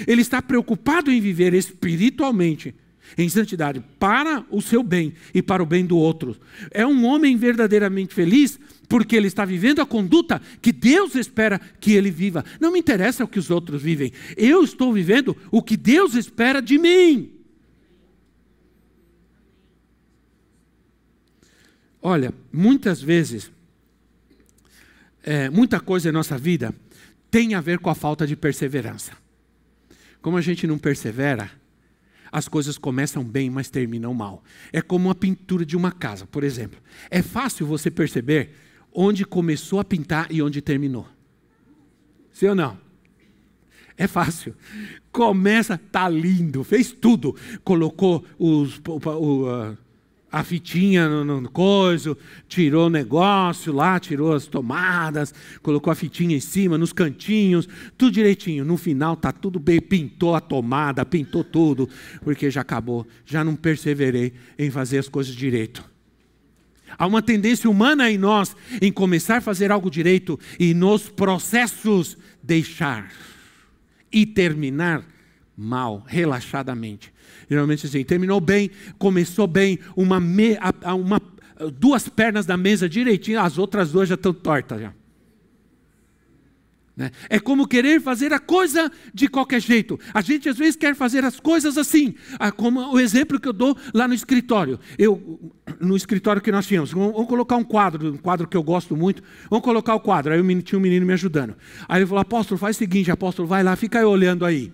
Ele 0.05 0.21
está 0.21 0.41
preocupado 0.41 1.11
em 1.11 1.21
viver 1.21 1.53
espiritualmente, 1.53 2.75
em 3.17 3.29
santidade, 3.29 3.83
para 3.99 4.45
o 4.49 4.61
seu 4.61 4.81
bem 4.83 5.13
e 5.33 5.41
para 5.41 5.61
o 5.61 5.65
bem 5.65 5.85
do 5.85 5.97
outro. 5.97 6.35
É 6.71 6.85
um 6.85 7.05
homem 7.05 7.37
verdadeiramente 7.37 8.13
feliz 8.13 8.59
porque 8.87 9.15
ele 9.15 9.27
está 9.27 9.45
vivendo 9.45 9.81
a 9.81 9.85
conduta 9.85 10.41
que 10.61 10.71
Deus 10.71 11.15
espera 11.15 11.59
que 11.79 11.93
ele 11.93 12.11
viva. 12.11 12.43
Não 12.59 12.71
me 12.71 12.79
interessa 12.79 13.23
o 13.23 13.27
que 13.27 13.39
os 13.39 13.49
outros 13.49 13.81
vivem, 13.81 14.11
eu 14.37 14.63
estou 14.63 14.93
vivendo 14.93 15.35
o 15.51 15.61
que 15.61 15.77
Deus 15.77 16.15
espera 16.15 16.61
de 16.61 16.77
mim. 16.77 17.31
Olha, 22.01 22.31
muitas 22.53 23.01
vezes, 23.01 23.51
é, 25.23 25.49
muita 25.49 25.79
coisa 25.79 26.09
em 26.09 26.11
nossa 26.11 26.37
vida 26.37 26.71
tem 27.31 27.55
a 27.55 27.61
ver 27.61 27.79
com 27.79 27.89
a 27.89 27.95
falta 27.95 28.27
de 28.27 28.35
perseverança. 28.35 29.11
Como 30.21 30.37
a 30.37 30.41
gente 30.41 30.67
não 30.67 30.77
persevera, 30.77 31.51
as 32.35 32.49
coisas 32.49 32.77
começam 32.77 33.23
bem, 33.23 33.49
mas 33.49 33.69
terminam 33.69 34.13
mal. 34.13 34.43
É 34.73 34.81
como 34.81 35.09
a 35.09 35.15
pintura 35.15 35.65
de 35.65 35.77
uma 35.77 35.89
casa, 35.89 36.27
por 36.27 36.43
exemplo. 36.43 36.77
É 37.09 37.21
fácil 37.21 37.65
você 37.65 37.89
perceber 37.89 38.49
onde 38.93 39.23
começou 39.23 39.79
a 39.79 39.85
pintar 39.85 40.27
e 40.29 40.41
onde 40.41 40.61
terminou. 40.61 41.07
Sim 42.33 42.47
ou 42.47 42.55
não? 42.55 42.77
É 43.97 44.05
fácil. 44.05 44.53
Começa, 45.13 45.77
tá 45.77 46.09
lindo, 46.09 46.61
fez 46.65 46.91
tudo. 46.91 47.33
Colocou 47.63 48.25
os, 48.37 48.81
o, 48.85 49.09
o, 49.09 49.71
uh, 49.71 49.77
a 50.35 50.43
fitinha 50.43 51.07
no, 51.07 51.39
no 51.39 51.49
coiso, 51.49 52.17
tirou 52.45 52.87
o 52.87 52.89
negócio 52.89 53.71
lá, 53.71 53.97
tirou 54.01 54.33
as 54.33 54.45
tomadas, 54.45 55.33
colocou 55.61 55.89
a 55.89 55.95
fitinha 55.95 56.35
em 56.35 56.41
cima, 56.41 56.77
nos 56.77 56.91
cantinhos, 56.91 57.69
tudo 57.97 58.11
direitinho. 58.11 58.65
No 58.65 58.75
final 58.75 59.15
tá 59.15 59.31
tudo 59.31 59.61
bem, 59.61 59.79
pintou 59.79 60.35
a 60.35 60.41
tomada, 60.41 61.05
pintou 61.05 61.41
tudo, 61.41 61.87
porque 62.21 62.51
já 62.51 62.59
acabou, 62.59 63.07
já 63.25 63.45
não 63.45 63.55
perseverei 63.55 64.33
em 64.59 64.69
fazer 64.69 64.97
as 64.97 65.07
coisas 65.07 65.33
direito. 65.33 65.89
Há 66.97 67.07
uma 67.07 67.21
tendência 67.21 67.69
humana 67.69 68.11
em 68.11 68.17
nós 68.17 68.57
em 68.81 68.91
começar 68.91 69.37
a 69.37 69.41
fazer 69.41 69.71
algo 69.71 69.89
direito 69.89 70.37
e 70.59 70.73
nos 70.73 71.07
processos 71.07 72.17
deixar 72.43 73.09
e 74.11 74.25
terminar 74.25 75.01
mal, 75.55 76.03
relaxadamente. 76.05 77.14
Geralmente 77.49 77.85
assim, 77.85 78.03
terminou 78.03 78.39
bem, 78.39 78.71
começou 78.97 79.47
bem, 79.47 79.79
uma, 79.95 80.19
me, 80.19 80.57
uma 80.97 81.21
duas 81.79 82.09
pernas 82.09 82.45
da 82.45 82.57
mesa 82.57 82.89
direitinho, 82.89 83.39
as 83.39 83.57
outras 83.57 83.91
duas 83.91 84.09
já 84.09 84.15
estão 84.15 84.33
tortas 84.33 84.81
já. 84.81 84.93
Né? 86.95 87.11
É 87.29 87.39
como 87.39 87.67
querer 87.67 88.01
fazer 88.01 88.31
a 88.31 88.39
coisa 88.39 88.89
de 89.13 89.27
qualquer 89.27 89.59
jeito. 89.59 89.99
A 90.13 90.21
gente 90.21 90.47
às 90.47 90.57
vezes 90.57 90.77
quer 90.77 90.95
fazer 90.95 91.25
as 91.25 91.39
coisas 91.39 91.77
assim, 91.77 92.15
ah, 92.39 92.51
como 92.51 92.79
o 92.93 92.99
exemplo 92.99 93.39
que 93.39 93.49
eu 93.49 93.53
dou 93.53 93.77
lá 93.93 94.07
no 94.07 94.13
escritório. 94.13 94.79
Eu, 94.97 95.53
no 95.79 95.97
escritório 95.97 96.41
que 96.41 96.51
nós 96.51 96.65
tínhamos, 96.65 96.91
vamos 96.91 97.27
colocar 97.27 97.57
um 97.57 97.65
quadro, 97.65 98.13
um 98.13 98.17
quadro 98.17 98.47
que 98.47 98.55
eu 98.55 98.63
gosto 98.63 98.95
muito. 98.95 99.21
Vamos 99.49 99.65
colocar 99.65 99.93
o 99.93 99.99
quadro. 99.99 100.31
Aí 100.31 100.39
eu 100.39 100.61
tinha 100.61 100.79
um 100.79 100.81
menino 100.81 101.05
me 101.05 101.13
ajudando. 101.13 101.55
Aí 101.87 101.99
ele 101.99 102.07
falou: 102.07 102.21
Apóstolo, 102.21 102.57
faz 102.57 102.77
o 102.77 102.79
seguinte, 102.79 103.11
apóstolo, 103.11 103.45
vai 103.45 103.61
lá, 103.61 103.75
fica 103.75 103.99
aí 103.99 104.05
olhando 104.05 104.45
aí. 104.45 104.71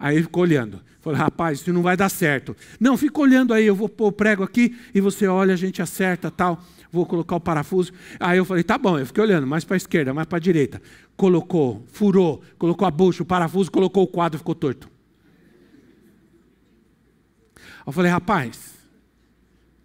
Aí 0.00 0.22
ficou 0.22 0.42
olhando. 0.42 0.80
Falei, 1.00 1.18
rapaz, 1.18 1.60
isso 1.60 1.72
não 1.72 1.82
vai 1.82 1.94
dar 1.94 2.08
certo. 2.08 2.56
Não, 2.80 2.96
fica 2.96 3.20
olhando 3.20 3.52
aí, 3.52 3.66
eu 3.66 3.74
vou 3.74 3.88
pôr 3.88 4.06
o 4.06 4.12
prego 4.12 4.42
aqui 4.42 4.74
e 4.94 5.00
você 5.00 5.26
olha, 5.26 5.52
a 5.52 5.56
gente 5.56 5.82
acerta 5.82 6.30
tal. 6.30 6.64
Vou 6.90 7.04
colocar 7.04 7.36
o 7.36 7.40
parafuso. 7.40 7.92
Aí 8.18 8.38
eu 8.38 8.44
falei, 8.46 8.64
tá 8.64 8.78
bom, 8.78 8.98
eu 8.98 9.04
fiquei 9.04 9.22
olhando, 9.22 9.46
mais 9.46 9.62
para 9.62 9.76
a 9.76 9.78
esquerda, 9.78 10.14
mais 10.14 10.26
para 10.26 10.38
a 10.38 10.40
direita. 10.40 10.80
Colocou, 11.16 11.84
furou, 11.92 12.42
colocou 12.58 12.88
a 12.88 12.90
bucha, 12.90 13.22
o 13.22 13.26
parafuso, 13.26 13.70
colocou 13.70 14.02
o 14.02 14.06
quadro, 14.06 14.38
ficou 14.38 14.54
torto. 14.54 14.90
Eu 17.86 17.92
falei, 17.92 18.10
rapaz, 18.10 18.74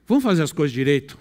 vamos 0.08 0.24
fazer 0.24 0.44
as 0.44 0.54
coisas 0.54 0.74
direito? 0.74 1.18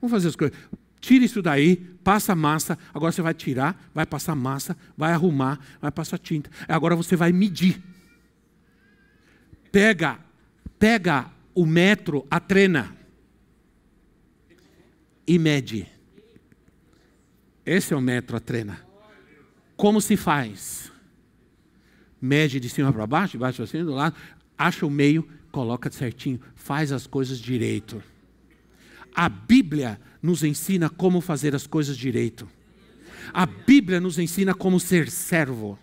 Vamos 0.00 0.10
fazer 0.10 0.28
as 0.28 0.36
coisas. 0.36 0.56
Tira 1.04 1.22
isso 1.22 1.42
daí, 1.42 1.76
passa 2.02 2.34
massa. 2.34 2.78
Agora 2.94 3.12
você 3.12 3.20
vai 3.20 3.34
tirar, 3.34 3.90
vai 3.92 4.06
passar 4.06 4.34
massa, 4.34 4.74
vai 4.96 5.12
arrumar, 5.12 5.60
vai 5.78 5.90
passar 5.90 6.16
tinta. 6.16 6.50
Agora 6.66 6.96
você 6.96 7.14
vai 7.14 7.30
medir. 7.30 7.78
Pega, 9.70 10.18
pega 10.78 11.30
o 11.54 11.66
metro, 11.66 12.26
a 12.30 12.40
trena 12.40 12.96
e 15.26 15.38
mede. 15.38 15.86
Esse 17.66 17.92
é 17.92 17.96
o 17.98 18.00
metro, 18.00 18.38
a 18.38 18.40
trena. 18.40 18.80
Como 19.76 20.00
se 20.00 20.16
faz? 20.16 20.90
Mede 22.18 22.58
de 22.58 22.70
cima 22.70 22.90
para 22.90 23.06
baixo, 23.06 23.32
de 23.32 23.38
baixo 23.38 23.58
para 23.58 23.66
cima, 23.66 23.84
do 23.84 23.92
lado, 23.92 24.16
acha 24.56 24.86
o 24.86 24.90
meio, 24.90 25.28
coloca 25.52 25.90
certinho, 25.90 26.40
faz 26.54 26.92
as 26.92 27.06
coisas 27.06 27.38
direito. 27.38 28.02
A 29.14 29.28
Bíblia 29.28 30.00
nos 30.24 30.42
ensina 30.42 30.88
como 30.88 31.20
fazer 31.20 31.54
as 31.54 31.66
coisas 31.66 31.98
direito. 31.98 32.48
A 33.30 33.44
Bíblia 33.44 34.00
nos 34.00 34.18
ensina 34.18 34.54
como 34.54 34.80
ser 34.80 35.10
servo. 35.10 35.78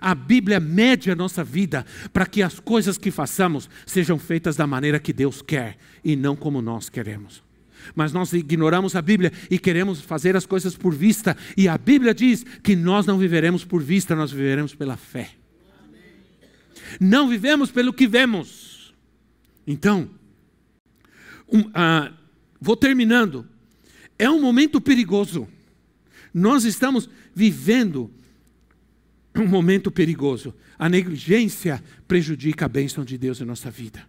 A 0.00 0.14
Bíblia 0.14 0.60
mede 0.60 1.10
a 1.10 1.16
nossa 1.16 1.42
vida 1.42 1.84
para 2.12 2.24
que 2.24 2.40
as 2.40 2.60
coisas 2.60 2.96
que 2.96 3.10
façamos 3.10 3.68
sejam 3.84 4.16
feitas 4.16 4.54
da 4.54 4.64
maneira 4.64 5.00
que 5.00 5.12
Deus 5.12 5.42
quer 5.42 5.76
e 6.04 6.14
não 6.14 6.36
como 6.36 6.62
nós 6.62 6.88
queremos. 6.88 7.42
Mas 7.96 8.12
nós 8.12 8.32
ignoramos 8.32 8.94
a 8.94 9.02
Bíblia 9.02 9.32
e 9.50 9.58
queremos 9.58 10.00
fazer 10.02 10.36
as 10.36 10.46
coisas 10.46 10.76
por 10.76 10.94
vista, 10.94 11.36
e 11.56 11.66
a 11.66 11.76
Bíblia 11.76 12.14
diz 12.14 12.44
que 12.62 12.76
nós 12.76 13.06
não 13.06 13.18
viveremos 13.18 13.64
por 13.64 13.82
vista, 13.82 14.14
nós 14.14 14.30
viveremos 14.30 14.72
pela 14.72 14.96
fé. 14.96 15.30
Não 17.00 17.28
vivemos 17.28 17.72
pelo 17.72 17.92
que 17.92 18.06
vemos. 18.06 18.94
Então, 19.66 20.08
um, 21.52 21.62
uh, 21.62 22.18
Vou 22.60 22.76
terminando. 22.76 23.46
É 24.18 24.28
um 24.28 24.40
momento 24.40 24.80
perigoso. 24.80 25.48
Nós 26.32 26.64
estamos 26.64 27.08
vivendo 27.34 28.10
um 29.34 29.46
momento 29.46 29.90
perigoso. 29.90 30.54
A 30.78 30.88
negligência 30.88 31.82
prejudica 32.06 32.64
a 32.64 32.68
bênção 32.68 33.04
de 33.04 33.16
Deus 33.16 33.40
em 33.40 33.44
nossa 33.44 33.70
vida. 33.70 34.04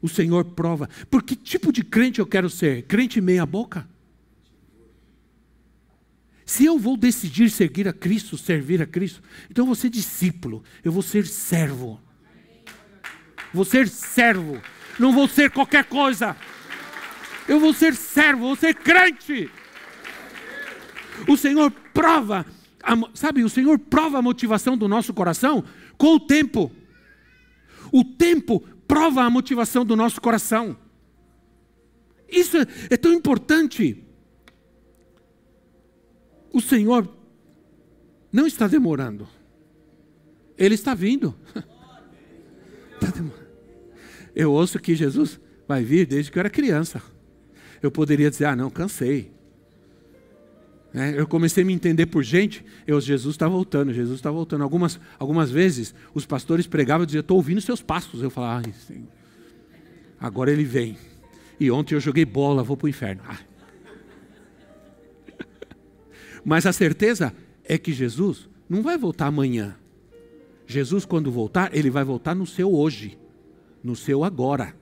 O 0.00 0.08
Senhor 0.08 0.44
prova. 0.44 0.88
Por 1.10 1.22
que 1.22 1.36
tipo 1.36 1.72
de 1.72 1.82
crente 1.82 2.20
eu 2.20 2.26
quero 2.26 2.50
ser? 2.50 2.82
Crente 2.82 3.20
meia-boca? 3.20 3.88
Se 6.46 6.64
eu 6.64 6.78
vou 6.78 6.96
decidir 6.96 7.50
seguir 7.50 7.88
a 7.88 7.92
Cristo, 7.92 8.36
servir 8.36 8.82
a 8.82 8.86
Cristo, 8.86 9.22
então 9.50 9.62
eu 9.62 9.66
vou 9.66 9.74
ser 9.74 9.88
discípulo, 9.88 10.62
eu 10.82 10.92
vou 10.92 11.02
ser 11.02 11.26
servo. 11.26 11.98
Vou 13.52 13.64
ser 13.64 13.88
servo, 13.88 14.60
não 14.98 15.12
vou 15.12 15.26
ser 15.26 15.50
qualquer 15.50 15.84
coisa. 15.84 16.36
Eu 17.48 17.60
vou 17.60 17.72
ser 17.74 17.94
servo, 17.94 18.42
vou 18.42 18.56
ser 18.56 18.74
crente. 18.74 19.50
O 21.28 21.36
Senhor 21.36 21.70
prova, 21.92 22.44
sabe, 23.14 23.44
o 23.44 23.48
Senhor 23.48 23.78
prova 23.78 24.18
a 24.18 24.22
motivação 24.22 24.76
do 24.76 24.88
nosso 24.88 25.12
coração 25.12 25.64
com 25.96 26.14
o 26.14 26.20
tempo. 26.20 26.72
O 27.92 28.04
tempo 28.04 28.60
prova 28.88 29.22
a 29.22 29.30
motivação 29.30 29.84
do 29.84 29.94
nosso 29.94 30.20
coração. 30.20 30.76
Isso 32.28 32.56
é, 32.56 32.66
é 32.90 32.96
tão 32.96 33.12
importante. 33.12 34.02
O 36.52 36.60
Senhor 36.60 37.08
não 38.32 38.46
está 38.46 38.66
demorando. 38.66 39.28
Ele 40.56 40.74
está 40.74 40.94
vindo. 40.94 41.34
Eu 44.34 44.52
ouço 44.52 44.80
que 44.80 44.96
Jesus 44.96 45.40
vai 45.68 45.84
vir 45.84 46.06
desde 46.06 46.30
que 46.30 46.38
eu 46.38 46.40
era 46.40 46.50
criança. 46.50 47.00
Eu 47.84 47.90
poderia 47.90 48.30
dizer, 48.30 48.46
ah, 48.46 48.56
não, 48.56 48.70
cansei. 48.70 49.30
É, 50.94 51.20
eu 51.20 51.26
comecei 51.26 51.62
a 51.62 51.66
me 51.66 51.74
entender 51.74 52.06
por 52.06 52.22
gente, 52.22 52.64
eu, 52.86 52.98
Jesus 52.98 53.34
está 53.34 53.46
voltando, 53.46 53.92
Jesus 53.92 54.18
está 54.18 54.30
voltando. 54.30 54.64
Algumas, 54.64 54.98
algumas 55.18 55.50
vezes 55.50 55.94
os 56.14 56.24
pastores 56.24 56.66
pregavam 56.66 57.02
e 57.02 57.06
diziam, 57.06 57.20
estou 57.20 57.36
ouvindo 57.36 57.60
seus 57.60 57.82
passos. 57.82 58.22
Eu 58.22 58.30
falava, 58.30 58.66
agora 60.18 60.50
ele 60.50 60.64
vem. 60.64 60.96
E 61.60 61.70
ontem 61.70 61.94
eu 61.94 62.00
joguei 62.00 62.24
bola, 62.24 62.62
vou 62.62 62.74
para 62.74 62.86
o 62.86 62.88
inferno. 62.88 63.22
Ah. 63.28 63.38
Mas 66.42 66.64
a 66.64 66.72
certeza 66.72 67.34
é 67.64 67.76
que 67.76 67.92
Jesus 67.92 68.48
não 68.66 68.82
vai 68.82 68.96
voltar 68.96 69.26
amanhã. 69.26 69.76
Jesus, 70.66 71.04
quando 71.04 71.30
voltar, 71.30 71.76
ele 71.76 71.90
vai 71.90 72.02
voltar 72.02 72.34
no 72.34 72.46
seu 72.46 72.72
hoje, 72.72 73.18
no 73.82 73.94
seu 73.94 74.24
agora. 74.24 74.74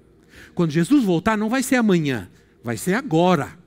Quando 0.55 0.71
Jesus 0.71 1.03
voltar, 1.03 1.37
não 1.37 1.49
vai 1.49 1.65
ser 1.65 1.75
amanhã, 1.75 2.31
vai 2.63 2.77
ser 2.77 2.95
agora. 2.95 3.59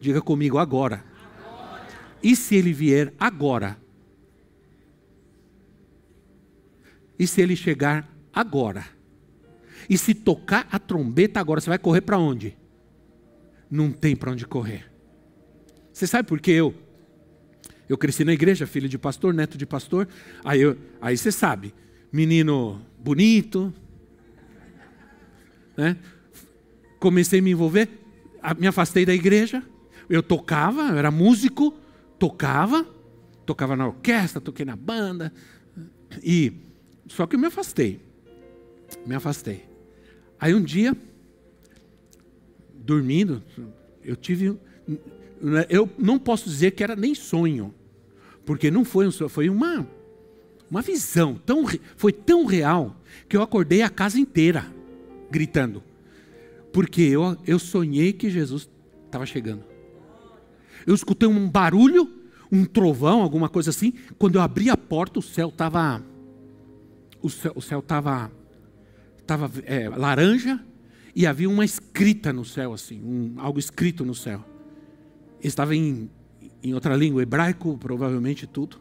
Diga 0.00 0.20
comigo 0.20 0.58
agora. 0.58 1.04
agora. 1.46 1.86
E 2.22 2.36
se 2.36 2.54
ele 2.56 2.72
vier 2.72 3.12
agora? 3.18 3.78
E 7.18 7.26
se 7.26 7.40
ele 7.40 7.56
chegar 7.56 8.08
agora? 8.32 8.84
E 9.88 9.96
se 9.96 10.14
tocar 10.14 10.66
a 10.70 10.78
trombeta 10.78 11.40
agora, 11.40 11.60
você 11.60 11.70
vai 11.70 11.78
correr 11.78 12.00
para 12.00 12.18
onde? 12.18 12.56
Não 13.70 13.90
tem 13.90 14.16
para 14.16 14.30
onde 14.30 14.46
correr. 14.46 14.90
Você 15.92 16.06
sabe 16.06 16.28
por 16.28 16.40
que 16.40 16.50
eu 16.50 16.74
eu 17.88 17.98
cresci 17.98 18.24
na 18.24 18.32
igreja, 18.32 18.66
filho 18.66 18.88
de 18.88 18.98
pastor, 18.98 19.34
neto 19.34 19.58
de 19.58 19.66
pastor. 19.66 20.08
Aí, 20.42 20.60
eu, 20.60 20.76
aí 21.00 21.16
você 21.16 21.30
sabe, 21.30 21.74
menino 22.10 22.80
bonito. 22.98 23.72
Né? 25.76 25.96
Comecei 27.04 27.40
a 27.40 27.42
me 27.42 27.50
envolver, 27.50 27.86
me 28.58 28.66
afastei 28.66 29.04
da 29.04 29.12
igreja. 29.12 29.62
Eu 30.08 30.22
tocava, 30.22 30.88
eu 30.88 30.96
era 30.96 31.10
músico, 31.10 31.74
tocava, 32.18 32.86
tocava 33.44 33.76
na 33.76 33.88
orquestra, 33.88 34.40
toquei 34.40 34.64
na 34.64 34.74
banda. 34.74 35.30
E 36.22 36.50
só 37.06 37.26
que 37.26 37.36
eu 37.36 37.38
me 37.38 37.46
afastei. 37.46 38.00
Me 39.04 39.14
afastei. 39.14 39.66
Aí 40.40 40.54
um 40.54 40.62
dia, 40.62 40.96
dormindo, 42.74 43.42
eu 44.02 44.16
tive 44.16 44.58
né, 45.42 45.66
eu 45.68 45.86
não 45.98 46.18
posso 46.18 46.48
dizer 46.48 46.70
que 46.70 46.82
era 46.82 46.96
nem 46.96 47.14
sonho, 47.14 47.74
porque 48.46 48.70
não 48.70 48.82
foi 48.82 49.06
um 49.06 49.10
sonho, 49.10 49.28
foi 49.28 49.50
uma, 49.50 49.86
uma 50.70 50.80
visão, 50.80 51.34
tão, 51.44 51.66
foi 51.98 52.14
tão 52.14 52.46
real 52.46 52.96
que 53.28 53.36
eu 53.36 53.42
acordei 53.42 53.82
a 53.82 53.90
casa 53.90 54.18
inteira 54.18 54.64
gritando, 55.30 55.82
porque 56.74 57.00
eu, 57.00 57.38
eu 57.46 57.58
sonhei 57.58 58.12
que 58.12 58.28
Jesus 58.28 58.68
estava 59.06 59.24
chegando. 59.24 59.64
Eu 60.86 60.94
escutei 60.94 61.26
um 61.26 61.48
barulho, 61.48 62.10
um 62.52 62.66
trovão, 62.66 63.22
alguma 63.22 63.48
coisa 63.48 63.70
assim. 63.70 63.94
Quando 64.18 64.34
eu 64.34 64.42
abri 64.42 64.68
a 64.68 64.76
porta, 64.76 65.18
o 65.20 65.22
céu 65.22 65.48
estava, 65.48 66.02
o 67.22 67.30
céu 67.62 67.78
estava, 67.78 68.30
estava 69.18 69.50
é, 69.64 69.88
laranja 69.88 70.62
e 71.14 71.26
havia 71.26 71.48
uma 71.48 71.64
escrita 71.64 72.32
no 72.32 72.44
céu 72.44 72.74
assim, 72.74 73.00
um, 73.02 73.34
algo 73.38 73.58
escrito 73.58 74.04
no 74.04 74.14
céu 74.14 74.44
estava 75.48 75.76
em, 75.76 76.10
em 76.62 76.74
outra 76.74 76.96
língua, 76.96 77.22
hebraico, 77.22 77.76
provavelmente 77.78 78.46
tudo. 78.46 78.78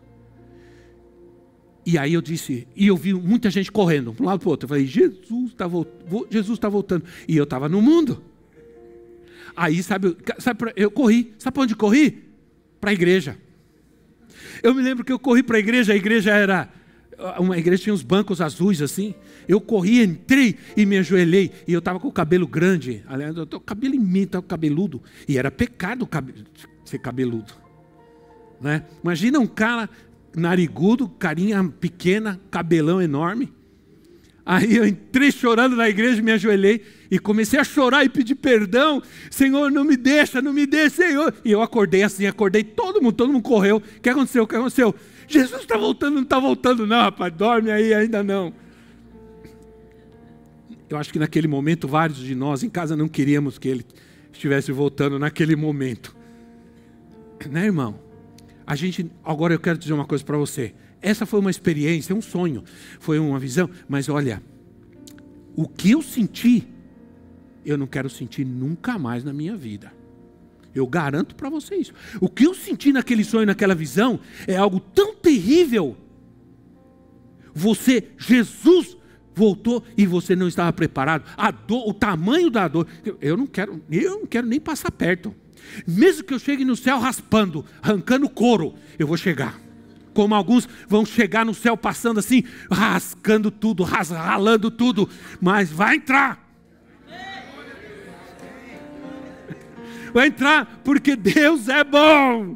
E 1.85 1.97
aí 1.97 2.13
eu 2.13 2.21
disse, 2.21 2.67
e 2.75 2.87
eu 2.87 2.95
vi 2.95 3.13
muita 3.13 3.49
gente 3.49 3.71
correndo, 3.71 4.13
para 4.13 4.23
um 4.23 4.27
lado 4.27 4.39
para 4.39 4.47
o 4.47 4.51
outro. 4.51 4.65
Eu 4.65 4.69
falei, 4.69 4.85
Jesus 4.85 5.51
está 5.51 5.65
Jesus 6.29 6.57
tá 6.57 6.69
voltando. 6.69 7.03
E 7.27 7.35
eu 7.35 7.43
estava 7.43 7.67
no 7.67 7.81
mundo. 7.81 8.23
Aí, 9.55 9.83
sabe, 9.83 10.15
sabe, 10.39 10.71
eu 10.75 10.89
corri. 10.89 11.33
Sabe 11.37 11.53
para 11.53 11.63
onde 11.63 11.75
corri? 11.75 12.23
Para 12.79 12.91
a 12.91 12.93
igreja. 12.93 13.37
Eu 14.61 14.73
me 14.73 14.81
lembro 14.81 15.03
que 15.03 15.11
eu 15.11 15.19
corri 15.19 15.43
para 15.43 15.57
a 15.57 15.59
igreja, 15.59 15.93
a 15.93 15.95
igreja 15.95 16.31
era. 16.31 16.69
Uma 17.37 17.57
igreja 17.57 17.83
tinha 17.83 17.93
uns 17.93 18.01
bancos 18.01 18.41
azuis 18.41 18.81
assim. 18.81 19.13
Eu 19.47 19.61
corri, 19.61 20.01
entrei 20.01 20.57
e 20.75 20.85
me 20.85 20.97
ajoelhei. 20.97 21.51
E 21.67 21.73
eu 21.73 21.79
estava 21.79 21.99
com 21.99 22.07
o 22.07 22.11
cabelo 22.11 22.47
grande. 22.47 23.03
Aliás, 23.07 23.35
eu 23.35 23.43
estou 23.43 23.59
cabelo 23.59 23.93
imenso, 23.93 24.25
estava 24.25 24.47
cabeludo. 24.47 25.01
E 25.27 25.37
era 25.37 25.51
pecado 25.51 26.07
ser 26.85 26.97
cabeludo. 26.99 27.53
Né? 28.59 28.83
Imagina 29.03 29.39
um 29.39 29.47
cara 29.47 29.89
narigudo, 30.35 31.07
carinha 31.07 31.63
pequena, 31.63 32.39
cabelão 32.49 33.01
enorme. 33.01 33.53
Aí 34.45 34.75
eu 34.75 34.85
entrei 34.85 35.31
chorando 35.31 35.75
na 35.75 35.87
igreja, 35.87 36.21
me 36.21 36.31
ajoelhei 36.31 36.83
e 37.09 37.17
comecei 37.17 37.59
a 37.59 37.63
chorar 37.63 38.03
e 38.03 38.09
pedir 38.09 38.35
perdão. 38.35 39.01
Senhor, 39.31 39.71
não 39.71 39.85
me 39.85 39.95
deixa, 39.95 40.41
não 40.41 40.51
me 40.51 40.65
deixa, 40.65 41.07
Senhor. 41.07 41.33
E 41.45 41.51
eu 41.51 41.61
acordei 41.61 42.03
assim, 42.03 42.25
acordei 42.25 42.63
todo 42.63 43.01
mundo, 43.01 43.13
todo 43.13 43.31
mundo 43.31 43.43
correu. 43.43 43.77
O 43.77 44.01
que 44.01 44.09
aconteceu? 44.09 44.43
O 44.43 44.47
que 44.47 44.55
aconteceu? 44.55 44.93
Jesus 45.27 45.61
está 45.61 45.77
voltando, 45.77 46.15
não 46.15 46.23
está 46.23 46.39
voltando, 46.39 46.85
não, 46.85 46.99
rapaz, 47.03 47.33
dorme 47.33 47.71
aí, 47.71 47.93
ainda 47.93 48.21
não. 48.21 48.53
Eu 50.89 50.97
acho 50.97 51.11
que 51.11 51.19
naquele 51.19 51.47
momento 51.47 51.87
vários 51.87 52.19
de 52.19 52.35
nós 52.35 52.63
em 52.63 52.69
casa 52.69 52.97
não 52.97 53.07
queríamos 53.07 53.57
que 53.57 53.69
ele 53.69 53.85
estivesse 54.31 54.71
voltando 54.73 55.17
naquele 55.17 55.55
momento. 55.55 56.15
Né, 57.49 57.65
irmão? 57.65 57.99
A 58.65 58.75
gente, 58.75 59.09
agora 59.23 59.53
eu 59.53 59.59
quero 59.59 59.77
dizer 59.77 59.93
uma 59.93 60.05
coisa 60.05 60.23
para 60.23 60.37
você. 60.37 60.73
Essa 61.01 61.25
foi 61.25 61.39
uma 61.39 61.51
experiência, 61.51 62.15
um 62.15 62.21
sonho, 62.21 62.63
foi 62.99 63.19
uma 63.19 63.37
visão, 63.37 63.69
mas 63.89 64.07
olha, 64.07 64.41
o 65.55 65.67
que 65.67 65.91
eu 65.91 66.01
senti, 66.01 66.67
eu 67.65 67.77
não 67.77 67.87
quero 67.87 68.09
sentir 68.09 68.45
nunca 68.45 68.97
mais 68.97 69.23
na 69.23 69.33
minha 69.33 69.55
vida. 69.55 69.91
Eu 70.73 70.87
garanto 70.87 71.35
para 71.35 71.49
você 71.49 71.75
isso. 71.75 71.93
O 72.19 72.27
que 72.27 72.45
eu 72.45 72.53
senti 72.53 72.91
naquele 72.91 73.23
sonho, 73.23 73.45
naquela 73.45 73.75
visão, 73.75 74.19
é 74.47 74.55
algo 74.55 74.79
tão 74.79 75.13
terrível. 75.13 75.95
Você, 77.53 78.07
Jesus, 78.17 78.97
voltou 79.35 79.83
e 79.97 80.05
você 80.05 80.35
não 80.35 80.47
estava 80.47 80.73
preparado. 80.73 81.25
A 81.37 81.51
dor, 81.51 81.87
o 81.87 81.93
tamanho 81.93 82.49
da 82.49 82.67
dor, 82.67 82.87
eu 83.21 83.37
não 83.37 83.45
quero, 83.45 83.83
eu 83.91 84.19
não 84.19 84.25
quero 84.25 84.47
nem 84.47 84.59
passar 84.59 84.91
perto. 84.91 85.35
Mesmo 85.87 86.23
que 86.23 86.33
eu 86.33 86.39
chegue 86.39 86.65
no 86.65 86.75
céu 86.75 86.99
raspando, 86.99 87.65
arrancando 87.81 88.29
couro, 88.29 88.75
eu 88.97 89.07
vou 89.07 89.17
chegar. 89.17 89.59
Como 90.13 90.35
alguns 90.35 90.67
vão 90.87 91.05
chegar 91.05 91.45
no 91.45 91.53
céu 91.53 91.75
passando 91.75 92.19
assim, 92.19 92.43
rascando 92.71 93.49
tudo, 93.49 93.83
ralando 93.83 94.69
tudo, 94.69 95.09
mas 95.41 95.71
vai 95.71 95.95
entrar. 95.95 96.43
Vai 100.13 100.27
entrar 100.27 100.81
porque 100.83 101.15
Deus 101.15 101.67
é 101.67 101.83
bom. 101.83 102.55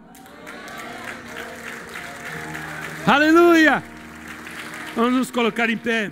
Aleluia! 3.06 3.84
Vamos 4.96 5.14
nos 5.14 5.32
colocar 5.32 5.70
em 5.70 5.78
pé. 5.78 6.12